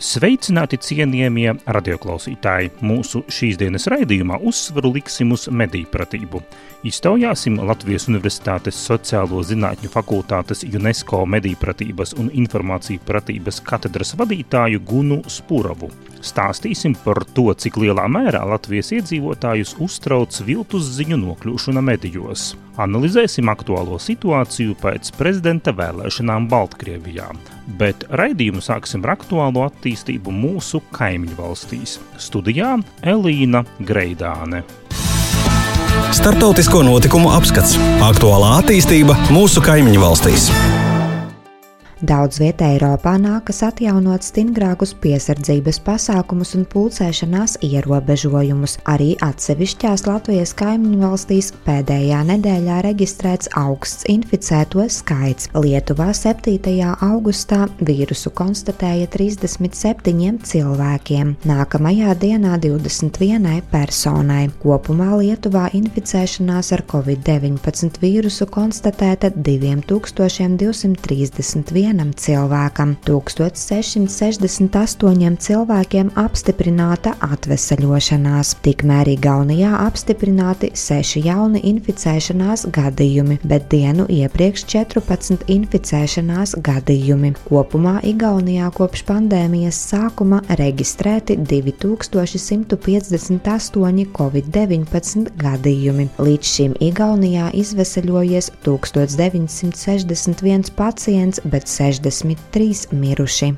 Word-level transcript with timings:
Sveicināti 0.00 0.78
cienījamie 0.80 1.50
radioklausītāji! 1.68 2.70
Mūsu 2.88 3.20
šīsdienas 3.28 3.84
raidījumā 3.92 4.38
uzsvaru 4.48 4.94
liksim 4.94 5.34
uz 5.36 5.42
mediju 5.52 5.90
pratību. 5.92 6.40
Iztaujāsim 6.88 7.58
Latvijas 7.68 8.08
Universitātes 8.08 8.78
Sociālo 8.80 9.42
zinātņu 9.44 9.90
fakultātes 9.92 10.64
UNESCO 10.64 11.20
mediju 11.28 11.60
pratības 11.60 12.14
un 12.16 12.32
informāciju 12.32 13.04
pratības 13.04 13.60
katedras 13.66 14.14
vadītāju 14.16 14.80
Gunu 14.88 15.20
Spurovu. 15.28 15.92
Stāstīsim 16.24 16.96
par 17.04 17.20
to, 17.36 17.50
cik 17.52 17.76
lielā 17.84 18.08
mērā 18.08 18.40
Latvijas 18.48 18.94
iedzīvotājus 18.96 19.76
uztrauc 19.84 20.40
viltus 20.48 20.88
ziņu 20.96 21.20
nokļūšana 21.26 21.84
medijos. 21.84 22.54
Analizēsim 22.80 23.50
aktuālo 23.52 23.98
situāciju 24.00 24.76
pēc 24.80 25.10
prezidenta 25.18 25.74
vēlēšanām 25.76 26.46
Baltkrievijā, 26.48 27.26
bet 27.80 28.06
raidījumu 28.16 28.62
sāksim 28.64 29.04
ar 29.04 29.18
aktuālo 29.18 29.66
attīstību 29.68 30.32
mūsu 30.32 30.80
kaimiņu 30.96 31.36
valstīs. 31.36 31.98
Studijā 32.16 32.78
Elīna 33.04 33.66
Greidāne. 33.84 34.62
Startautisko 36.16 36.80
notikumu 36.86 37.34
apskats- 37.36 37.76
aktuālā 38.10 38.56
attīstība 38.62 39.18
mūsu 39.34 39.60
kaimiņu 39.64 40.00
valstīs. 40.00 40.48
Daudz 42.00 42.38
vietā 42.40 42.64
Eiropā 42.72 43.18
nākas 43.20 43.58
atjaunot 43.60 44.24
stingrākus 44.24 44.94
piesardzības 45.02 45.76
pasākumus 45.84 46.54
un 46.56 46.62
pulcēšanās 46.72 47.58
ierobežojumus. 47.66 48.78
Arī 48.88 49.10
atsevišķās 49.20 50.06
Latvijas 50.08 50.54
kaimiņu 50.56 50.96
valstīs 51.02 51.50
pēdējā 51.66 52.22
nedēļā 52.30 52.78
reģistrēts 52.86 53.50
augsts 53.60 54.06
inficēto 54.08 54.86
skaits. 54.88 55.50
Lietuvā 55.52 56.08
7. 56.16 56.56
augustā 57.04 57.68
vīrusu 57.84 58.32
konstatēja 58.32 59.04
37 59.12 60.40
cilvēkiem, 60.48 61.36
nākamajā 61.52 62.16
dienā 62.24 62.56
21 62.64 63.60
personai. 63.74 64.48
Kopumā 64.64 65.20
Lietuvā 65.20 65.68
inficēšanās 65.76 66.72
ar 66.78 66.86
covid-19 66.94 68.00
vīrusu 68.00 68.48
konstatēta 68.48 69.34
2231 69.36 71.89
vienam 71.90 72.12
cilvēkam, 72.14 72.94
1668 73.06 75.36
cilvēkiem 75.42 76.10
apstiprināta 76.20 77.14
atveseļošanās. 77.24 78.54
Tikmēr 78.62 79.08
Igaunijā 79.16 79.72
apstiprināti 79.86 80.70
6 80.78 81.24
jauni 81.24 81.60
inficēšanās 81.72 82.60
gadījumi, 82.76 83.36
bet 83.42 83.62
dienu 83.72 84.04
iepriekš 84.06 84.64
14 84.70 85.44
inficēšanās 85.50 86.50
gadījumi. 86.68 87.30
Kopumā 87.48 87.96
Igaunijā 88.06 88.66
kopš 88.76 89.00
pandēmijas 89.10 89.78
sākuma 89.90 90.38
reģistrēti 90.60 91.32
2158 91.42 94.06
covid-19 94.14 95.26
gadījumi. 95.42 96.04
Līdz 96.22 96.46
šim 96.54 96.72
Igaunijā 96.90 97.46
izveseļojies 97.64 98.46
1961 98.62 100.70
pacients, 100.78 101.38
bet 101.50 101.64
63 101.80 102.92
miruši. 102.92 103.54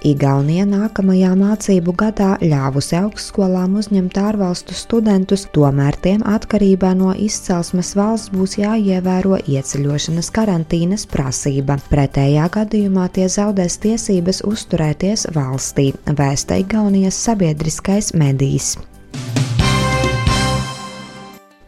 Igaunija 0.00 0.64
nākamajā 0.64 1.34
mācību 1.36 1.92
gadā 2.00 2.30
ļāvusi 2.40 2.96
augstskolām 3.02 3.74
uzņemt 3.76 4.16
ārvalstu 4.16 4.72
studentus, 4.76 5.44
tomēr 5.52 5.98
tiem 6.00 6.24
atkarībā 6.24 6.94
no 6.96 7.12
izcelsmes 7.12 7.92
valsts 7.98 8.32
būs 8.32 8.56
jāievēro 8.62 9.36
ieceļošanas 9.44 10.32
karantīnas 10.32 11.04
prasība. 11.10 11.76
Pretējā 11.92 12.48
gadījumā 12.56 13.10
tie 13.12 13.28
zaudēs 13.28 13.76
tiesības 13.84 14.40
uzturēties 14.48 15.28
valstī, 15.36 15.90
vēsta 16.08 16.62
Igaunijas 16.64 17.20
sabiedriskais 17.28 18.14
medijs. 18.16 18.78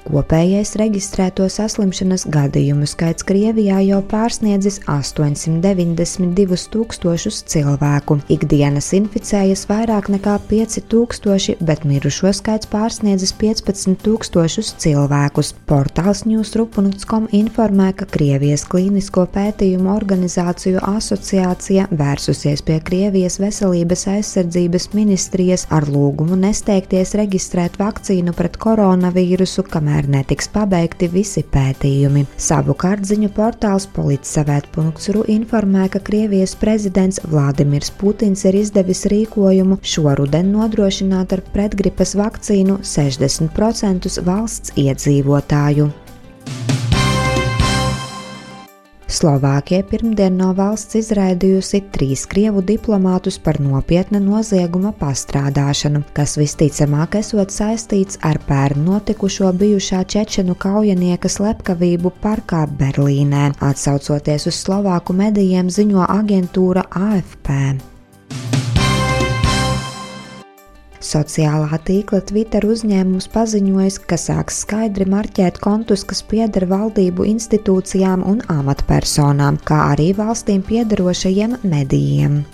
Kopējais 0.03 0.75
reģistrēto 0.81 1.45
saslimšanas 1.47 2.25
gadījumu 2.35 2.89
skaits 2.91 3.23
Krievijā 3.27 3.79
jau 3.87 4.01
pārsniedzis 4.11 4.81
892 4.91 6.59
tūkstošus 6.75 7.39
cilvēku. 7.53 8.17
Ikdienas 8.35 8.91
inficējas 8.99 9.63
vairāk 9.71 10.11
nekā 10.11 10.35
5000, 10.51 11.63
bet 11.63 11.87
mirušo 11.87 12.33
skaits 12.35 12.67
pārsniedzis 12.73 13.31
15 13.39 14.03
tūkstošus 14.03 14.73
cilvēkus. 14.83 15.53
Portāls 15.71 16.25
newsrup.com 16.27 17.31
informē, 17.39 17.93
ka 17.95 18.11
Krievijas 18.11 18.67
klīnisko 18.67 19.29
pētījumu 19.31 19.95
organizāciju 19.95 20.83
asociācija 20.83 21.87
vērsusies 21.95 22.67
pie 22.67 22.81
Krievijas 22.83 23.39
veselības 23.43 24.09
aizsardzības 24.17 24.91
ministrijas 24.99 25.69
ar 25.71 25.87
lūgumu 25.87 26.43
nesteigties 26.43 27.15
reģistrēt 27.23 27.79
vakcīnu 27.79 28.35
pret 28.35 28.59
koronavīrusu, 28.67 29.69
kamēr 29.71 29.92
kamēr 29.93 30.09
netiks 30.09 30.49
pabeigti 30.49 31.09
visi 31.13 31.43
pētījumi. 31.53 32.25
Savukārt 32.41 33.05
ziņu 33.05 33.29
portāls 33.37 33.87
policsavēt.ru 33.93 35.25
informē, 35.29 35.89
ka 35.93 36.01
Krievijas 36.01 36.55
prezidents 36.57 37.21
Vladimirs 37.29 37.93
Putins 38.01 38.45
ir 38.49 38.57
izdevis 38.57 39.05
rīkojumu 39.13 39.81
šoruden 39.83 40.53
nodrošināt 40.53 41.33
ar 41.37 41.43
pretgripas 41.53 42.17
vakcīnu 42.17 42.81
60% 42.81 44.23
valsts 44.25 44.73
iedzīvotāju. 44.77 45.91
Slovākija 49.13 49.85
pirmdien 49.91 50.39
no 50.41 50.55
valsts 50.57 50.97
izraidījusi 50.97 51.83
trīs 51.93 52.23
krievu 52.31 52.63
diplomātus 52.65 53.37
par 53.45 53.59
nopietna 53.61 54.21
nozieguma 54.25 54.95
pastrādāšanu, 54.97 56.01
kas 56.17 56.39
visticamāk 56.41 57.19
esot 57.21 57.53
saistīts 57.53 58.17
ar 58.25 58.41
pērn 58.49 58.87
notikušo 58.89 59.53
bijušā 59.61 60.01
čečenu 60.17 60.57
kaujinieka 60.65 61.29
slepkavību 61.29 62.15
parkā 62.25 62.65
Berlīnē, 62.81 63.51
atsaucoties 63.61 64.49
uz 64.49 64.65
Slovāku 64.65 65.13
medijiem 65.13 65.69
ziņo 65.69 66.09
aģentūra 66.09 66.89
AFP. 66.89 67.59
Sociālā 71.03 71.81
tīkla 71.83 72.21
Twitter 72.29 72.63
uzņēmums 72.71 73.27
paziņojis, 73.35 73.99
ka 74.07 74.19
sāks 74.21 74.61
skaidri 74.63 75.09
marķēt 75.11 75.59
kontus, 75.63 76.07
kas 76.07 76.23
pieder 76.31 76.69
valdību 76.71 77.27
institūcijām 77.33 78.23
un 78.33 78.41
amatpersonām, 78.55 79.59
kā 79.67 79.83
arī 79.97 80.13
valstīm 80.15 80.63
piederošajiem 80.69 81.59
medijiem. 81.67 82.45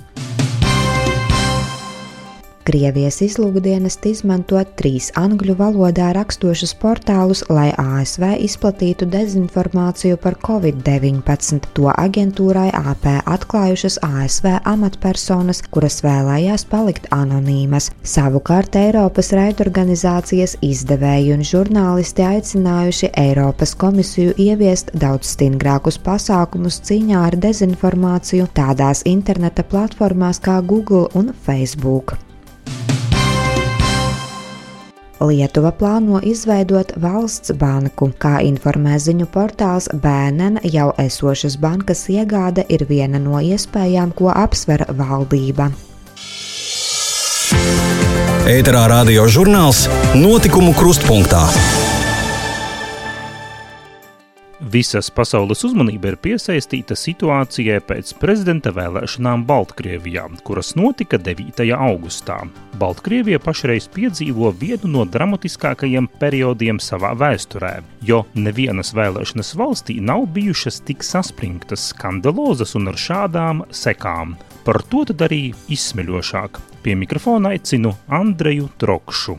Krievijas 2.69 3.23
izlūkdienas 3.25 3.95
izmanto 4.11 4.61
trīs 4.77 5.07
angļu 5.17 5.55
valodā 5.57 6.11
rakstošus 6.13 6.75
portālus, 6.83 7.41
lai 7.49 7.71
ASV 7.81 8.27
izplatītu 8.45 9.09
dezinformāciju 9.09 10.19
par 10.21 10.37
Covid-19. 10.45 11.63
To 11.79 11.89
aģentūrai 11.95 12.67
AP 12.77 13.07
atklājušas 13.25 13.97
ASV 14.05 14.51
amatpersonas, 14.69 15.63
kuras 15.73 16.03
vēlējās 16.05 16.67
palikt 16.69 17.09
anonīmas. 17.17 17.89
Savukārt 18.05 18.77
Eiropas 18.77 19.33
raidorganizācijas 19.41 20.59
izdevēji 20.61 21.33
un 21.39 21.49
žurnālisti 21.55 22.29
aicinājuši 22.35 23.15
Eiropas 23.25 23.73
komisiju 23.81 24.37
ieviest 24.37 24.93
daudz 24.93 25.33
stingrākus 25.39 25.97
pasākumus 26.05 26.83
cīņā 26.85 27.27
ar 27.33 27.41
dezinformāciju 27.49 28.53
tādās 28.53 29.07
interneta 29.09 29.65
platformās 29.65 30.45
kā 30.45 30.61
Google 30.61 31.07
un 31.17 31.33
Facebook. 31.49 32.19
Lietuva 35.19 35.73
plāno 35.75 36.21
izveidot 36.23 36.93
valsts 37.03 37.51
banku. 37.59 38.13
Kā 38.23 38.39
informē 38.47 38.95
ziņu 39.03 39.27
portāls 39.35 39.91
BNN, 39.91 40.61
jau 40.71 40.93
esošas 41.03 41.59
bankas 41.59 42.05
iegāde 42.13 42.63
ir 42.71 42.87
viena 42.87 43.19
no 43.19 43.43
iespējām, 43.43 44.15
ko 44.15 44.31
apsver 44.31 44.87
valdība. 44.95 45.73
Ēterā 48.49 48.87
radio 48.95 49.27
žurnāls 49.29 49.87
Notikumu 50.17 50.73
krustpunktā. 50.79 51.49
Visas 54.59 55.07
pasaules 55.15 55.61
uzmanība 55.63 56.11
ir 56.11 56.17
piesaistīta 56.19 56.97
situācijai 56.99 57.79
pēc 57.87 58.11
prezidenta 58.19 58.73
vēlēšanām 58.75 59.45
Baltkrievijā, 59.47 60.25
kuras 60.43 60.73
notika 60.75 61.21
9. 61.23 61.63
augustā. 61.77 62.41
Baltkrievija 62.81 63.39
pašreiz 63.39 63.87
piedzīvo 63.95 64.51
vienu 64.59 64.91
no 64.97 65.07
dramatiskākajiem 65.07 66.11
periodiem 66.19 66.83
savā 66.83 67.15
vēsturē, 67.15 67.77
jo 68.03 68.25
nevienas 68.35 68.91
vēlēšanas 68.99 69.55
valstī 69.63 70.01
nav 70.03 70.27
bijušas 70.35 70.83
tik 70.91 71.07
saspringtas, 71.07 71.93
skandalozas 71.95 72.75
un 72.75 72.91
ar 72.91 72.99
šādām 72.99 73.63
sekām. 73.71 74.35
Par 74.67 74.83
to 74.91 75.07
tad 75.07 75.23
arī 75.31 75.53
izsmeļošāk. 75.71 76.59
Pie 76.83 76.99
mikrofona 76.99 77.55
aicinu 77.55 77.95
Andreju 78.11 78.73
Trokšu. 78.79 79.39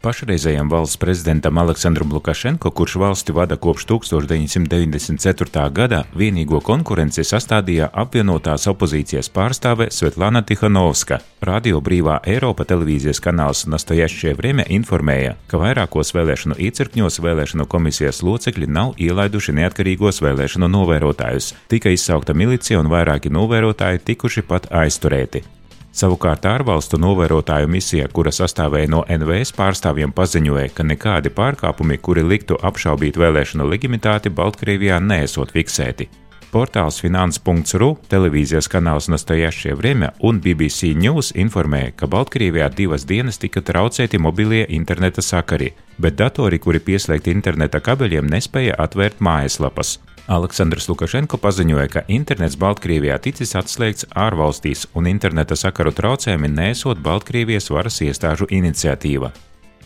Pašreizējam 0.00 0.70
valsts 0.72 0.96
prezidentam 0.96 1.58
Aleksandram 1.60 2.08
Lukašenko, 2.14 2.70
kurš 2.72 2.94
valsti 3.02 3.34
vada 3.36 3.56
kopš 3.60 3.84
1994. 3.90 5.64
gada, 5.76 5.98
vienīgo 6.16 6.62
konkurenci 6.64 7.20
sastādīja 7.20 7.90
apvienotās 7.92 8.64
opozīcijas 8.72 9.28
pārstāve 9.34 9.90
Svetlana 9.92 10.40
Tihanovska. 10.40 11.20
Radio 11.44 11.82
Brīvā 11.84 12.16
Eiropa 12.24 12.64
televīzijas 12.64 13.20
kanāls 13.20 13.66
Nastojašķie 13.68 14.32
Vreme 14.40 14.64
informēja, 14.72 15.36
ka 15.52 15.60
vairākos 15.60 16.16
vēlēšanu 16.16 16.56
iecirkņos 16.56 17.20
vēlēšanu 17.20 17.68
komisijas 17.68 18.24
locekļi 18.24 18.72
nav 18.72 18.96
ielaiduši 18.96 19.58
neatkarīgos 19.60 20.24
vēlēšanu 20.24 20.72
novērotājus. 20.80 21.52
Tika 21.68 21.92
izsaukta 21.92 22.32
milicija 22.32 22.80
un 22.80 22.88
vairāki 22.88 23.28
novērotāji 23.28 24.06
tikuši 24.14 24.48
pat 24.48 24.72
aizturēti. 24.72 25.59
Savukārt 25.90 26.46
ārvalstu 26.46 27.00
novērotāju 27.02 27.66
misija, 27.68 28.06
kura 28.14 28.30
sastāvēja 28.30 28.92
no 28.92 29.02
NVS 29.10 29.50
pārstāvjiem, 29.56 30.14
paziņoja, 30.14 30.68
ka 30.74 30.86
nekādi 30.86 31.32
pārkāpumi, 31.34 31.98
kuri 31.98 32.22
liktu 32.22 32.58
apšaubīt 32.62 33.18
vēlēšanu 33.18 33.66
legitimitāti, 33.66 34.30
Baltkrievijā 34.30 35.00
neesot 35.02 35.50
fiksēti. 35.50 36.06
Portāls 36.50 36.98
Finans.ru, 36.98 37.92
televīzijas 38.10 38.66
kanāls 38.70 39.06
Nastojašie 39.10 39.74
Vremja 39.78 40.10
un 40.26 40.40
BBC 40.42 40.94
News 40.98 41.30
informēja, 41.38 41.92
ka 41.98 42.08
Baltkrievijā 42.10 42.66
divas 42.74 43.06
dienas 43.06 43.38
tika 43.38 43.62
traucēti 43.62 44.18
mobilie 44.18 44.64
interneta 44.68 45.22
sakari, 45.22 45.72
bet 45.98 46.18
datori, 46.18 46.58
kuri 46.58 46.82
pieslēgti 46.82 47.34
interneta 47.34 47.78
kabeļiem, 47.82 48.30
nespēja 48.30 48.78
atvērt 48.82 49.22
mājaslapas. 49.22 49.98
Aleksandrs 50.30 50.86
Lukašenko 50.86 51.40
paziņoja, 51.42 51.88
ka 51.90 52.06
internets 52.06 52.54
Baltkrievijā 52.54 53.18
ticis 53.18 53.58
atslēgts 53.58 54.06
ārvalstīs 54.14 54.86
un 54.94 55.10
interneta 55.10 55.58
sakaru 55.58 55.90
traucējumi 55.90 56.46
nesot 56.54 57.02
Baltkrievijas 57.02 57.66
varas 57.74 57.98
iestāžu 58.06 58.46
iniciatīva. 58.46 59.34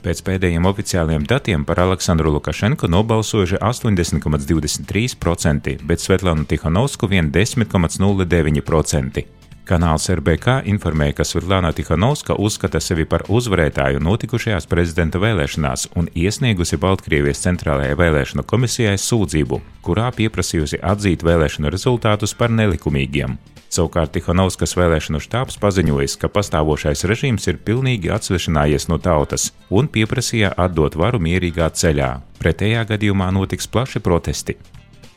Pēc 0.05 0.20
pēdējiem 0.26 0.69
oficiālajiem 0.69 1.25
datiem 1.31 1.64
par 1.64 1.81
Aleksandru 1.87 2.29
Lukašenko 2.35 2.85
nobalsojuši 2.93 3.56
80,23%, 3.56 5.81
bet 5.81 6.05
Svetlānu 6.05 6.44
Tihanovsku 6.50 7.08
vien 7.08 7.32
10,09%. 7.32 9.44
Kanāls 9.64 10.11
RBK 10.12 10.58
informēja, 10.69 11.14
ka 11.16 11.25
Svetlāna 11.25 11.70
Tihanovska 11.72 12.34
uzskata 12.37 12.82
sevi 12.84 13.06
par 13.08 13.22
uzvarētāju 13.32 14.02
notikušajās 14.05 14.69
prezidenta 14.69 15.16
vēlēšanās 15.22 15.87
un 15.96 16.11
iesniegusi 16.12 16.76
Baltkrievijas 16.82 17.40
centrālajai 17.46 17.94
vēlēšanu 17.96 18.44
komisijai 18.44 18.99
sūdzību, 19.00 19.61
kurā 19.87 20.11
pieprasījusi 20.12 20.82
atzīt 20.84 21.25
vēlēšanu 21.25 21.72
rezultātus 21.72 22.37
par 22.37 22.52
nelikumīgiem. 22.52 23.38
Savukārt 23.72 24.12
Tihanovskas 24.19 24.76
vēlēšanu 24.76 25.22
štābs 25.25 25.56
paziņojis, 25.64 26.19
ka 26.20 26.28
pastāvošais 26.28 27.06
režīms 27.08 27.49
ir 27.49 27.62
pilnīgi 27.64 28.12
atsvešinājies 28.12 28.90
no 28.93 29.00
tautas 29.00 29.49
un 29.72 29.88
pieprasīja 29.88 30.52
atdot 30.61 31.00
varu 31.00 31.25
mierīgā 31.25 31.72
ceļā. 31.72 32.12
Pretējā 32.37 32.84
gadījumā 32.93 33.32
notiks 33.32 33.72
plaši 33.72 34.05
protesti. 34.05 34.61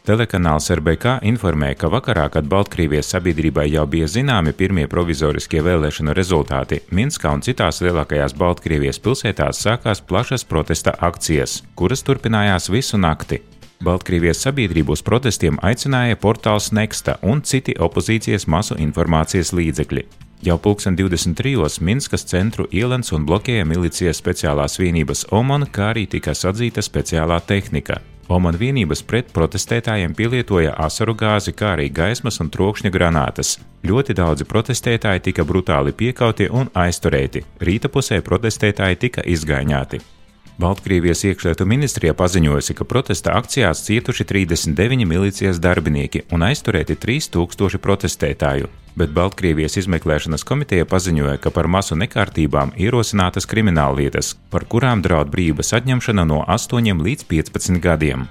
Telekanāls 0.07 0.69
RBK 0.71 1.18
informēja, 1.27 1.75
ka 1.81 1.88
vakarā, 1.92 2.30
kad 2.31 2.45
Baltkrievijas 2.48 3.09
sabiedrībai 3.12 3.65
jau 3.68 3.83
bija 3.92 4.07
zināmi 4.07 4.54
pirmie 4.56 4.86
provizoriskie 4.88 5.59
vēlēšanu 5.65 6.15
rezultāti, 6.15 6.80
Minskā 6.95 7.33
un 7.36 7.44
citās 7.44 7.81
lielākajās 7.83 8.38
Baltkrievijas 8.39 9.01
pilsētās 9.04 9.59
sākās 9.65 10.00
plašas 10.00 10.48
protesta 10.48 10.95
akcijas, 11.09 11.57
kuras 11.75 12.07
turpinājās 12.07 12.69
visu 12.71 12.95
nakti. 12.95 13.42
Baltkrievijas 13.83 14.45
sabiedrību 14.48 14.95
uz 14.95 15.04
protestiem 15.04 15.59
aicināja 15.59 16.15
portāls 16.24 16.71
Nexta 16.71 17.19
un 17.21 17.44
citi 17.44 17.75
opozīcijas 17.75 18.48
masu 18.48 18.80
informācijas 18.80 19.51
līdzekļi. 19.51 20.07
Jau 20.48 20.56
pulksten 20.56 20.95
23. 20.95 21.81
Minskas 21.83 22.24
centru 22.31 22.71
ielens 22.71 23.12
un 23.12 23.27
blokēja 23.27 23.68
milicijas 23.68 24.24
speciālās 24.24 24.80
vienības 24.80 25.27
OMON, 25.36 25.68
kā 25.68 25.92
arī 25.92 26.07
tika 26.07 26.31
sadzīta 26.31 26.80
speciālā 26.86 27.44
tehnika. 27.44 28.00
Oman 28.27 28.57
vienības 28.59 29.06
pret 29.07 29.29
protestētājiem 29.31 30.12
pielietoja 30.15 30.74
asaru 30.83 31.15
gāzi, 31.15 31.53
kā 31.56 31.71
arī 31.77 31.88
gaismas 31.88 32.41
un 32.44 32.51
trokšņa 32.51 32.91
granātas. 32.91 33.56
Ļoti 33.88 34.18
daudzi 34.19 34.47
protestētāji 34.50 35.24
tika 35.29 35.47
brutāli 35.47 35.95
piekauti 35.95 36.50
un 36.51 36.68
aizturēti. 36.75 37.45
Rīta 37.63 37.88
pusē 37.94 38.19
protestētāji 38.25 39.03
tika 39.07 39.24
izgaiņāti. 39.24 40.16
Baltkrievijas 40.57 41.19
iekšlietu 41.21 41.68
ministrijā 41.69 42.15
paziņojusi, 42.18 42.74
ka 42.74 42.86
protesta 42.89 43.36
akcijās 43.38 43.83
cietuši 43.86 44.25
39 44.25 45.06
milicijas 45.06 45.59
darbinieki 45.62 46.24
un 46.33 46.48
aizturēti 46.48 46.95
3000 46.98 47.77
protestētāju, 47.77 48.71
bet 48.98 49.13
Baltkrievijas 49.13 49.77
izmeklēšanas 49.83 50.48
komiteja 50.50 50.89
paziņoja, 50.89 51.38
ka 51.38 51.54
par 51.54 51.69
masu 51.69 52.00
nekārtībām 52.01 52.74
ierosinātas 52.74 53.45
krimināllietas, 53.45 54.33
par 54.50 54.65
kurām 54.65 55.06
draud 55.06 55.30
brīvības 55.30 55.75
atņemšana 55.77 56.25
no 56.25 56.42
8 56.50 57.06
līdz 57.06 57.30
15 57.30 57.77
gadiem. 57.83 58.25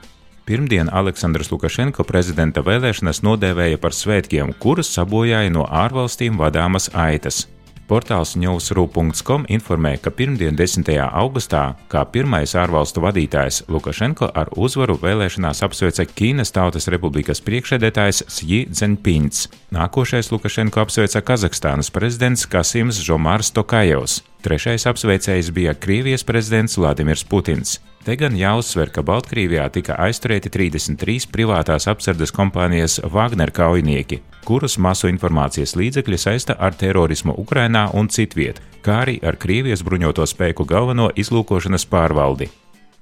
Pirmdien 0.47 0.91
Aleksandrs 0.91 1.53
Lukašenko 1.55 2.03
prezidenta 2.07 2.63
vēlēšanas 2.67 3.23
nodēvēja 3.23 3.79
par 3.83 3.95
svētkiem, 3.95 4.55
kurus 4.59 4.91
sabojāja 4.99 5.55
no 5.55 5.67
ārvalstīm 5.67 6.43
vadāmas 6.43 6.91
aitas. 6.95 7.47
Portāls 7.87 8.33
newsru.com 8.35 9.45
informē, 9.47 9.93
ka 10.03 10.11
pirmdien, 10.11 10.57
10. 10.59 10.89
augustā, 11.07 11.77
kā 11.87 12.01
pirmais 12.11 12.57
ārvalstu 12.59 13.05
vadītājs 13.05 13.61
Lukašenko 13.71 14.33
ar 14.35 14.51
uzvaru 14.59 14.97
vēlēšanās 14.99 15.63
apsveica 15.63 16.09
Ķīnas 16.11 16.51
Tautas 16.57 16.91
Republikas 16.91 17.39
priekšsēdētājs 17.47 18.25
Sji 18.27 18.65
Dzenpins. 18.73 19.47
Nākošais 19.71 20.33
Lukašenko 20.35 20.83
apsveica 20.83 21.23
Kazahstānas 21.23 21.93
prezidents 21.95 22.43
Kasims 22.51 22.99
Žomārs 23.07 23.55
Tokajevs. 23.55 24.25
Trešais 24.43 24.91
apsveicējs 24.91 25.55
bija 25.55 25.79
Krievijas 25.79 26.27
prezidents 26.27 26.75
Vladimirs 26.79 27.23
Putins. 27.23 27.79
Te 28.07 28.15
gan 28.19 28.35
jāuzsver, 28.39 28.91
ka 28.95 29.03
Baltkrievijā 29.07 29.65
tika 29.75 29.95
aizturēti 30.03 30.51
33 30.55 31.31
privātās 31.31 31.87
apsardzes 31.91 32.31
kompānijas 32.35 33.01
Wagner 33.15 33.51
kaujinieki, 33.51 34.21
kurus 34.47 34.79
masu 34.79 35.11
informācijas 35.11 35.75
līdzekļi 35.79 36.21
saista 36.23 36.57
ar 36.59 36.77
terorismu 36.79 37.35
Ukrainā 37.43 37.89
un 37.99 38.09
citviet, 38.09 38.63
kā 38.87 39.03
arī 39.07 39.19
ar 39.27 39.39
Krievijas 39.43 39.83
bruņoto 39.87 40.27
spēku 40.31 40.69
galveno 40.69 41.11
izlūkošanas 41.19 41.89
pārvaldi. 41.91 42.49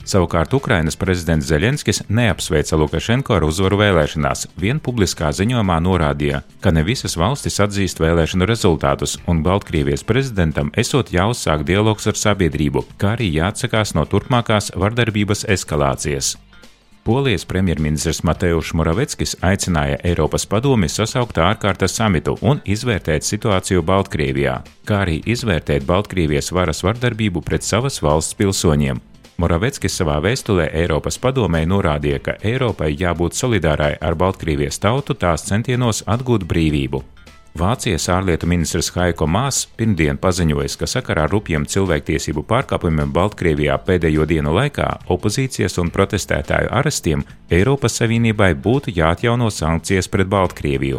Savukārt 0.04 0.52
Ukrainas 0.52 0.98
prezidents 1.00 1.46
Zelenskis 1.48 2.02
neapsveica 2.08 2.76
Lukašenko 2.76 3.38
ar 3.38 3.46
uzvaru 3.46 3.78
vēlēšanās, 3.80 4.50
vien 4.60 4.80
publiskā 4.84 5.30
ziņojumā 5.32 5.78
norādīja, 5.80 6.42
ka 6.60 6.74
ne 6.76 6.84
visas 6.84 7.16
valstis 7.16 7.56
atzīst 7.64 8.02
vēlēšanu 8.04 8.44
rezultātus, 8.50 9.16
un 9.26 9.40
Baltkrievijas 9.46 10.04
prezidentam 10.04 10.72
esot 10.76 11.12
jāuzsāk 11.14 11.64
dialogs 11.64 12.10
ar 12.12 12.20
sabiedrību, 12.20 12.84
kā 13.00 13.14
arī 13.16 13.32
jāatsakās 13.38 13.96
no 13.96 14.04
turpmākās 14.04 14.74
vardarbības 14.76 15.48
eskalācijas. 15.56 16.34
Polijas 17.04 17.44
premjerministrs 17.44 18.22
Mateusz 18.24 18.72
Moraveckis 18.72 19.36
aicināja 19.44 19.98
Eiropas 20.08 20.46
padomi 20.48 20.88
sasaukt 20.88 21.36
ārkārtas 21.36 21.92
samitu 21.98 22.38
un 22.40 22.62
izvērtēt 22.64 23.26
situāciju 23.28 23.84
Baltkrievijā, 23.84 24.54
kā 24.88 25.02
arī 25.04 25.18
izvērtēt 25.28 25.84
Baltkrievijas 25.84 26.48
varas 26.56 26.80
vardarbību 26.86 27.44
pret 27.44 27.66
savas 27.66 28.00
valsts 28.00 28.38
pilsoņiem, 28.40 29.02
Moraveckis 29.36 29.98
savā 30.00 30.16
vēstulē 30.24 30.68
Eiropas 30.80 31.18
padomē 31.18 31.64
norādīja, 31.66 32.22
ka 32.22 32.38
Eiropai 32.40 32.94
jābūt 32.94 33.36
solidārai 33.36 33.96
ar 34.00 34.14
Baltkrievijas 34.14 34.78
tautu 34.80 35.12
tās 35.12 35.44
centienos 35.48 36.04
atgūt 36.06 36.46
brīvību. 36.48 37.02
Vācijas 37.54 38.08
ārlietu 38.10 38.48
ministrs 38.50 38.88
Haiko 38.96 39.28
Mās 39.30 39.60
pirmdien 39.78 40.16
paziņoja, 40.18 40.72
ka 40.80 40.88
sakarā 40.90 41.28
ar 41.28 41.30
rupjiem 41.30 41.62
cilvēktiesību 41.70 42.42
pārkāpumiem 42.50 43.12
Baltkrievijā 43.14 43.76
pēdējo 43.86 44.24
dienu 44.26 44.50
laikā 44.56 44.88
opozīcijas 45.14 45.78
un 45.78 45.92
protestētāju 45.94 46.72
arestiem 46.74 47.22
Eiropas 47.54 48.00
Savienībai 48.00 48.56
būtu 48.64 48.96
jāatjauno 48.96 49.52
sankcijas 49.54 50.10
pret 50.10 50.32
Baltkrieviju. 50.32 50.98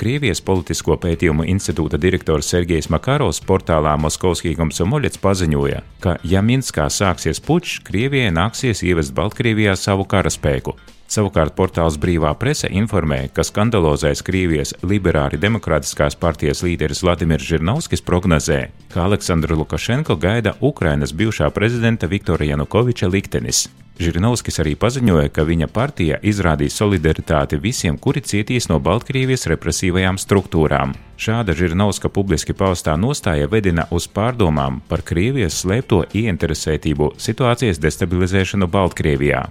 Krievijas 0.00 0.40
politisko 0.40 0.96
pētījumu 0.96 1.44
institūta 1.52 2.00
direktors 2.00 2.48
Sergejs 2.48 2.88
Makarovs 2.88 3.42
portālā 3.44 3.92
Moskovskijam 4.00 4.72
Somoļets 4.72 5.20
paziņoja, 5.20 5.84
ka, 6.00 6.16
ja 6.24 6.40
Minskā 6.40 6.88
sāksies 6.88 7.44
pučs, 7.44 7.82
Krievijai 7.84 8.32
nāksies 8.32 8.80
ievest 8.88 9.12
Baltkrievijā 9.12 9.76
savu 9.76 10.08
karaspēku. 10.08 10.72
Savukārt 11.12 11.52
portāls 11.52 11.98
Brīvā 12.00 12.30
prese 12.40 12.70
informē, 12.72 13.26
ka 13.36 13.44
skandalozais 13.44 14.22
Krievijas 14.24 14.70
liberāri 14.80 15.36
demokrātiskās 15.36 16.16
partijas 16.16 16.62
līderis 16.64 17.02
Vladimirs 17.04 17.44
Žirnovskis 17.44 18.00
prognozē, 18.06 18.60
ka 18.94 19.02
Aleksandru 19.04 19.58
Lukašenko 19.60 20.16
gaida 20.16 20.54
Ukrainas 20.60 21.12
bijušā 21.12 21.50
prezidenta 21.52 22.08
Viktora 22.08 22.46
Janukoviča 22.48 23.10
liktenis. 23.12 23.66
Žirinovskis 24.00 24.56
arī 24.62 24.72
paziņoja, 24.80 25.28
ka 25.36 25.44
viņa 25.44 25.68
partija 25.68 26.16
izrādīs 26.24 26.78
solidaritāti 26.80 27.58
visiem, 27.60 27.98
kuri 28.00 28.22
cietīs 28.24 28.70
no 28.70 28.78
Baltkrievijas 28.80 29.44
represīvajām 29.52 30.16
struktūrām. 30.16 30.94
Šāda 31.20 31.52
Žirinovska 31.58 32.08
publiski 32.08 32.56
paustā 32.56 32.94
nostāja 32.96 33.50
vedina 33.52 33.84
uz 33.92 34.08
pārdomām 34.08 34.80
par 34.88 35.04
Krievijas 35.04 35.60
slēpto 35.60 36.06
ieinteresētību 36.08 37.10
situācijas 37.20 37.82
destabilizēšanu 37.84 38.70
Baltkrievijā. 38.72 39.44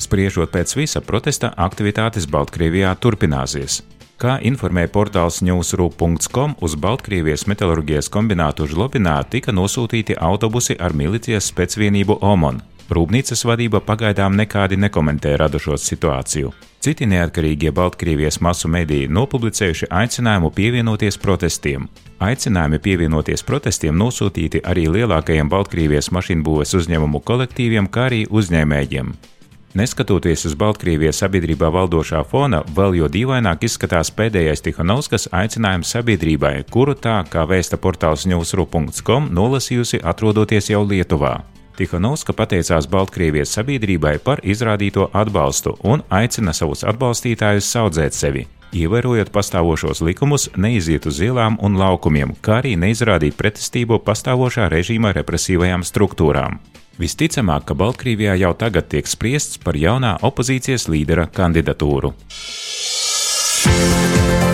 Spriežot 0.00 0.48
pēc 0.54 0.72
visa 0.78 1.02
protesta, 1.04 1.50
aktivitātes 1.60 2.24
Baltkrievijā 2.30 2.94
turpināsies. 2.96 3.82
Kā 4.20 4.38
informē 4.44 4.86
portāls 4.92 5.40
newsroom.com, 5.44 6.54
uz 6.60 6.74
Baltkrievijas 6.76 7.46
metālurģijas 7.48 8.08
kombinātu 8.12 8.66
Žlobinā 8.68 9.18
tika 9.32 9.52
nosūtīti 9.52 10.16
autobusi 10.16 10.76
ar 10.76 10.96
milicijas 10.96 11.48
spēcvienību 11.52 12.18
OMON. 12.20 12.60
Rūpnīcas 12.90 13.44
vadība 13.46 13.80
pagaidām 13.86 14.34
nekādi 14.36 14.76
nekomentē 14.80 15.36
radušos 15.40 15.84
situāciju. 15.92 16.52
Citi 16.80 17.06
neatkarīgie 17.06 17.70
Baltkrievijas 17.76 18.40
masu 18.40 18.68
mediji 18.72 19.08
nopublicējuši 19.08 19.90
aicinājumu 20.02 20.50
pievienoties 20.56 21.20
protestiem. 21.20 21.88
Aicinājumi 22.20 22.80
pievienoties 22.80 23.44
protestiem 23.44 23.96
nosūtīti 24.00 24.64
arī 24.64 24.88
lielākajiem 24.96 25.48
Baltkrievijas 25.52 26.08
mašīnbūves 26.16 26.72
uzņēmumu 26.80 27.20
kolektīviem, 27.24 27.88
kā 27.88 28.08
arī 28.08 28.24
uzņēmējiem. 28.28 29.12
Neskatoties 29.74 30.48
uz 30.48 30.56
Baltkrievijas 30.58 31.20
sabiedrībā 31.22 31.68
valdošā 31.70 32.24
fona, 32.26 32.58
vēl 32.74 32.96
jo 32.98 33.06
dīvaināk 33.06 33.62
izskatās 33.68 34.08
pēdējais 34.10 34.64
Tihanovskas 34.66 35.28
aicinājums 35.30 35.92
sabiedrībai, 35.94 36.64
kuru 36.74 36.96
tā, 36.98 37.20
kā 37.30 37.44
vēsta 37.46 37.78
portāls 37.78 38.26
newsru.com, 38.26 39.28
nolasījusi 39.30 40.00
atrodoties 40.02 40.72
jau 40.72 40.82
Lietuvā. 40.82 41.36
Tihanovska 41.78 42.34
pateicās 42.34 42.90
Baltkrievijas 42.90 43.54
sabiedrībai 43.54 44.16
par 44.18 44.42
izrādīto 44.42 45.06
atbalstu 45.14 45.76
un 45.86 46.02
aicina 46.10 46.50
savus 46.50 46.82
atbalstītājus 46.82 47.70
saudzēt 47.70 48.18
sevi. 48.18 48.48
Ievērojot 48.74 49.30
pastāvošos 49.30 50.02
likumus, 50.02 50.48
neiziet 50.58 51.06
uz 51.06 51.22
ielām 51.22 51.62
un 51.62 51.78
laukumiem, 51.78 52.34
kā 52.42 52.58
arī 52.58 52.74
neizrādīt 52.74 53.38
pretestību 53.38 54.02
pastāvošā 54.02 54.66
režīma 54.74 55.14
represīvajām 55.14 55.86
struktūrām. 55.86 56.58
Visticamāk, 57.00 57.64
ka 57.70 57.76
Baltkrievijā 57.80 58.34
jau 58.42 58.52
tagad 58.60 58.90
tiek 58.92 59.08
spriests 59.08 59.60
par 59.62 59.78
jaunā 59.80 60.18
opozīcijas 60.26 60.84
līdera 60.92 61.24
kandidatūru. 61.32 62.12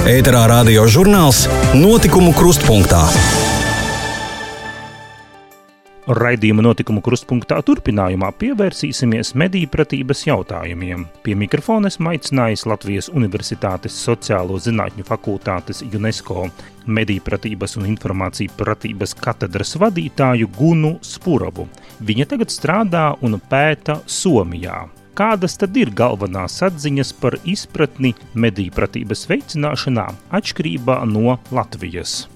Ēterā 0.07 0.45
radio 0.53 0.87
žurnāls 0.87 1.47
Notikumu 1.75 2.31
krustpunktā. 2.37 3.03
Raidījuma 6.07 6.63
notikumu 6.63 7.01
krustpunktā 7.03 7.57
turpinājumā 7.67 8.29
pievērsīsimies 8.39 9.33
mediju 9.35 9.67
pratības 9.73 10.21
jautājumiem. 10.29 11.01
Pie 11.25 11.35
mikrofona 11.35 11.91
esmu 11.91 12.13
aicinājis 12.13 12.63
Latvijas 12.71 13.09
Universitātes 13.11 13.97
Sociālo 14.05 14.55
zinātņu 14.63 15.03
fakultātes 15.09 15.83
UNESCO 15.83 16.45
mediju 16.87 17.25
pratības 17.27 17.75
un 17.81 17.89
informāciju 17.91 18.55
pratības 18.55 19.17
katedras 19.19 19.75
vadītāju 19.83 20.53
Gunu 20.55 20.93
Spurovu. 21.03 21.67
Viņa 21.99 22.29
tagad 22.37 22.55
strādā 22.55 23.09
un 23.27 23.41
pēta 23.51 23.99
Somijā. 24.07 24.85
Kādas 25.19 25.59
tad 25.59 25.75
ir 25.75 25.91
galvenās 25.91 26.61
atziņas 26.69 27.13
par 27.19 27.41
izpratni 27.43 28.15
mediju 28.39 28.79
pratības 28.79 29.27
veicināšanā 29.27 30.07
atšķirībā 30.39 31.03
no 31.11 31.41
Latvijas? 31.51 32.36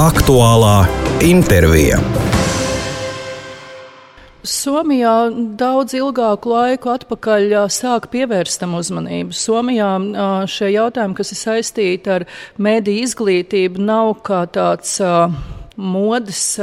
Aktuālā 0.00 0.86
intervija. 1.20 1.98
Somijā 4.42 5.28
daudz 5.60 5.92
ilgāku 5.98 6.54
laiku 6.54 6.94
atpakaļ 6.94 7.52
sāka 7.68 8.08
pievērst 8.14 8.62
tam 8.62 8.72
uzmanību. 8.78 9.36
Somijā 9.36 9.90
šie 10.48 10.70
jautājumi, 10.72 11.18
kas 11.18 11.34
ir 11.34 11.40
saistīti 11.42 12.14
ar 12.16 12.24
mēdīju 12.56 13.04
izglītību, 13.04 13.84
nav 13.84 14.14
kā 14.24 14.46
tāds 14.56 14.96
uh, 15.04 15.28
modes 15.76 16.58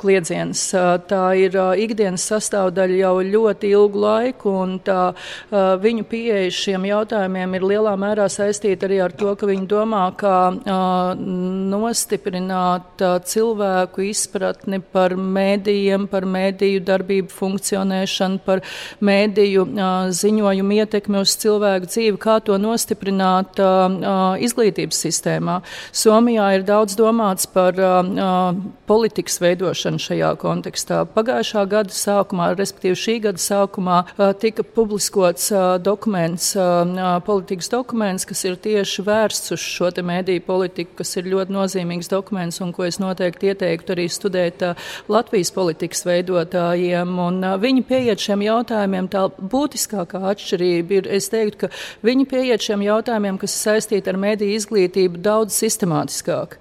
kliedziens. 0.00 0.62
Tā 1.08 1.22
ir 1.38 1.56
ikdienas 1.80 2.26
sastāvdaļa 2.28 2.96
jau 3.00 3.14
ļoti 3.24 3.70
ilgu 3.72 4.02
laiku, 4.02 4.52
un 4.64 4.76
tā, 4.84 5.12
viņu 5.52 6.04
pieeja 6.08 6.50
šiem 6.52 6.84
jautājumiem 6.88 7.56
ir 7.56 7.66
lielā 7.72 7.94
mērā 8.00 8.28
saistīta 8.32 8.88
arī 8.88 8.98
ar 9.04 9.12
to, 9.16 9.32
ka 9.38 9.48
viņi 9.48 9.66
domā, 9.70 10.04
kā 10.18 10.36
nostiprināt 11.72 13.04
cilvēku 13.32 14.06
izpratni 14.08 14.80
par 14.80 15.16
mēdījiem, 15.16 16.08
par 16.12 16.26
mēdīju 16.28 16.84
darbību 16.88 17.32
funkcionēšanu, 17.32 18.42
par 18.44 18.62
mēdīju 19.04 19.66
ziņojumu 20.18 20.78
ietekmi 20.82 21.22
uz 21.22 21.36
cilvēku 21.40 21.90
dzīvi, 21.90 22.18
kā 22.20 22.38
to 22.44 22.58
nostiprināt 22.60 23.60
izglītības 24.44 25.04
sistēmā. 25.06 25.60
Somijā 25.96 26.52
ir 26.58 26.68
daudz 26.68 26.96
domāts 26.98 27.48
par 27.50 27.74
politikas 28.88 29.38
veidošanu 29.42 30.00
šajā 30.02 30.30
kontekstā. 30.40 31.02
Pagājušā 31.14 31.64
gada 31.70 31.94
sākumā, 31.94 32.50
respektīvi 32.58 32.98
šī 32.98 33.14
gada 33.28 33.42
sākumā, 33.42 33.98
tika 34.42 34.64
publiskots 34.64 35.50
dokuments, 35.84 36.50
politikas 37.26 37.70
dokuments, 37.72 38.26
kas 38.28 38.44
ir 38.48 38.58
tieši 38.64 39.04
vērsts 39.06 39.54
uz 39.56 39.62
šo 39.62 39.90
mēdīju 40.08 40.44
politiku, 40.46 40.98
kas 41.00 41.16
ir 41.16 41.30
ļoti 41.32 41.54
nozīmīgs 41.54 42.10
dokuments 42.12 42.60
un 42.64 42.72
ko 42.76 42.86
es 42.88 43.00
noteikti 43.02 43.52
ieteiktu 43.52 43.94
arī 43.94 44.08
studēt 44.12 44.64
Latvijas 45.08 45.52
politikas 45.54 46.04
veidotājiem. 46.08 47.14
Un 47.28 47.40
viņi 47.62 47.86
pieiet 47.88 48.22
šiem 48.22 48.44
jautājumiem, 48.46 49.08
tā 49.12 49.28
būtiskākā 49.38 50.22
atšķirība 50.34 51.00
ir, 51.00 51.10
es 51.18 51.30
teiktu, 51.32 51.66
ka 51.66 51.72
viņi 52.06 52.28
pieiet 52.30 52.68
šiem 52.68 52.84
jautājumiem, 52.86 53.40
kas 53.40 53.56
saistīti 53.64 54.12
ar 54.12 54.20
mediju 54.20 54.58
izglītību, 54.58 55.22
daudz 55.24 55.56
sistemātiskāk. 55.58 56.58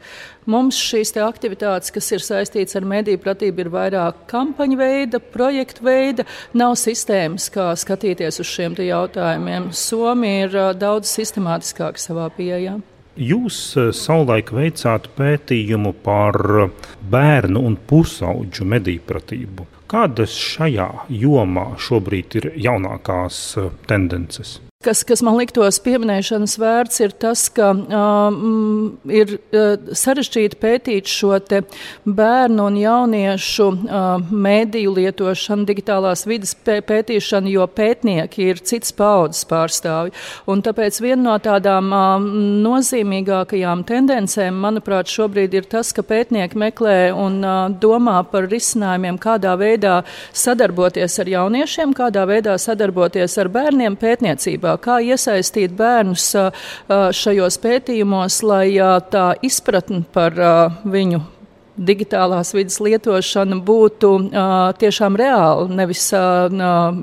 Mums 0.47 0.77
šīs 0.79 1.09
aktivitātes, 1.19 1.91
kas 1.91 2.07
ir 2.15 2.23
saistītas 2.23 2.77
ar 2.79 2.85
mediju 2.87 3.19
pratību, 3.19 3.65
ir 3.65 3.69
vairāk 3.73 4.21
kampaņu 4.31 4.77
veida, 4.79 5.19
projektu 5.19 5.83
veida, 5.83 6.23
nav 6.55 6.77
sistēmas, 6.79 7.49
kā 7.51 7.73
skatīties 7.75 8.39
uz 8.39 8.47
šiem 8.47 8.77
jautājumiem. 8.79 9.73
Somija 9.75 10.45
ir 10.45 10.55
daudz 10.79 11.11
sistemātiskāka 11.11 11.99
savā 11.99 12.29
pieejā. 12.37 12.77
Jūs 13.17 13.57
savulaik 13.97 14.53
veicāt 14.53 15.09
pētījumu 15.17 15.91
par 16.05 16.37
bērnu 17.11 17.65
un 17.67 17.75
pusauģu 17.89 18.69
mediju 18.71 19.03
pratību. 19.09 19.67
Kādas 19.91 20.37
šajā 20.37 20.87
jomā 21.11 21.73
šobrīd 21.81 22.39
ir 22.39 22.49
jaunākās 22.69 23.41
tendences? 23.89 24.59
Kas, 24.85 24.99
kas 25.01 25.23
man 25.25 25.33
liktos 25.39 25.79
pieminēšanas 25.81 26.53
vērts, 26.61 26.99
ir 27.01 27.13
tas, 27.17 27.47
ka 27.49 27.71
um, 27.73 28.91
ir 29.09 29.31
uh, 29.33 29.87
sarežģīti 29.97 30.59
pētīt 30.61 31.09
šo 31.09 31.31
bērnu 32.05 32.67
un 32.69 32.77
jauniešu 32.77 33.65
uh, 33.73 34.27
mēdīju 34.29 34.91
lietošanu, 34.99 35.65
digitālās 35.65 36.27
vidas 36.29 36.53
pētīšanu, 36.61 37.49
jo 37.55 37.65
pētnieki 37.65 38.51
ir 38.51 38.61
cits 38.61 38.93
paudzes 38.93 39.47
pārstāvji. 39.49 40.13
Un 40.45 40.61
tāpēc 40.61 41.01
viena 41.01 41.23
no 41.23 41.39
tādām 41.41 41.89
um, 41.89 42.29
nozīmīgākajām 42.67 43.81
tendencēm, 43.89 44.61
manuprāt, 44.61 45.09
šobrīd 45.09 45.57
ir 45.57 45.65
tas, 45.73 45.89
ka 45.89 46.05
pētnieki 46.05 46.61
meklē 46.67 46.99
un 47.17 47.41
uh, 47.41 47.57
domā 47.73 48.19
par 48.29 48.45
risinājumiem, 48.53 49.17
kādā 49.25 49.57
veidā 49.57 49.97
sadarboties 50.37 51.17
ar 51.25 51.33
jauniešiem, 51.33 51.97
kādā 51.97 52.29
veidā 52.29 52.59
sadarboties 52.61 53.41
ar 53.41 53.53
bērniem 53.57 53.97
pētniecībā 53.97 54.66
sabiedrībā, 54.67 54.77
kā 54.81 54.99
iesaistīt 55.01 55.75
bērnus 55.77 56.35
šajos 56.89 57.57
pētījumos, 57.63 58.43
lai 58.43 58.77
tā 59.11 59.35
izpratne 59.41 60.03
par 60.13 60.33
viņu 60.85 61.37
digitālās 61.77 62.53
vidas 62.55 62.79
lietošana 62.81 63.59
būtu 63.65 64.09
uh, 64.17 64.73
tiešām 64.81 65.17
reāla, 65.19 65.67
nevis 65.69 66.07
uh, 66.15 66.49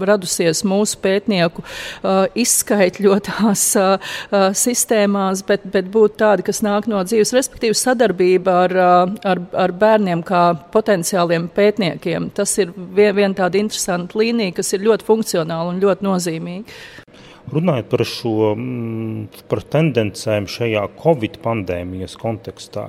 radusies 0.02 0.64
mūsu 0.66 0.98
pētnieku 1.02 1.62
uh, 1.62 2.26
izskaitļotās 2.34 3.64
uh, 3.80 4.14
sistēmās, 4.58 5.44
bet, 5.46 5.66
bet 5.70 5.90
būtu 5.94 6.18
tāda, 6.24 6.46
kas 6.46 6.62
nāk 6.66 6.88
no 6.90 7.02
dzīves, 7.06 7.34
respektīvi 7.36 7.78
sadarbība 7.78 8.58
ar, 8.64 8.76
ar, 9.24 9.44
ar 9.66 9.74
bērniem 9.78 10.24
kā 10.26 10.44
potenciāliem 10.74 11.48
pētniekiem. 11.54 12.30
Tas 12.34 12.56
ir 12.58 12.74
viena 12.74 13.14
vien 13.14 13.38
tāda 13.38 13.60
interesanta 13.60 14.18
līnija, 14.18 14.58
kas 14.58 14.74
ir 14.74 14.86
ļoti 14.88 15.06
funkcionāla 15.06 15.70
un 15.70 15.82
ļoti 15.82 16.10
nozīmīga. 16.10 17.03
Runājot 17.52 17.90
par 17.92 18.04
šo 18.08 18.54
mm, 18.54 19.44
par 19.50 19.60
tendencēm 19.74 20.48
šajā 20.48 20.86
Covid 21.02 21.38
pandēmijas 21.44 22.16
kontekstā, 22.20 22.88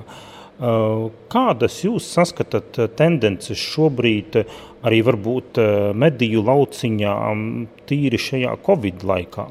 kādas 0.56 1.74
jūs 1.84 2.06
saskatāt 2.16 2.78
tendences 2.96 3.60
šobrīd 3.60 4.38
arī 4.88 5.02
varbūt 5.04 5.60
mediju 5.92 6.44
lauciņā 6.46 7.16
tīri 7.90 8.20
šajā 8.20 8.54
Covid 8.64 9.04
laikā? 9.04 9.46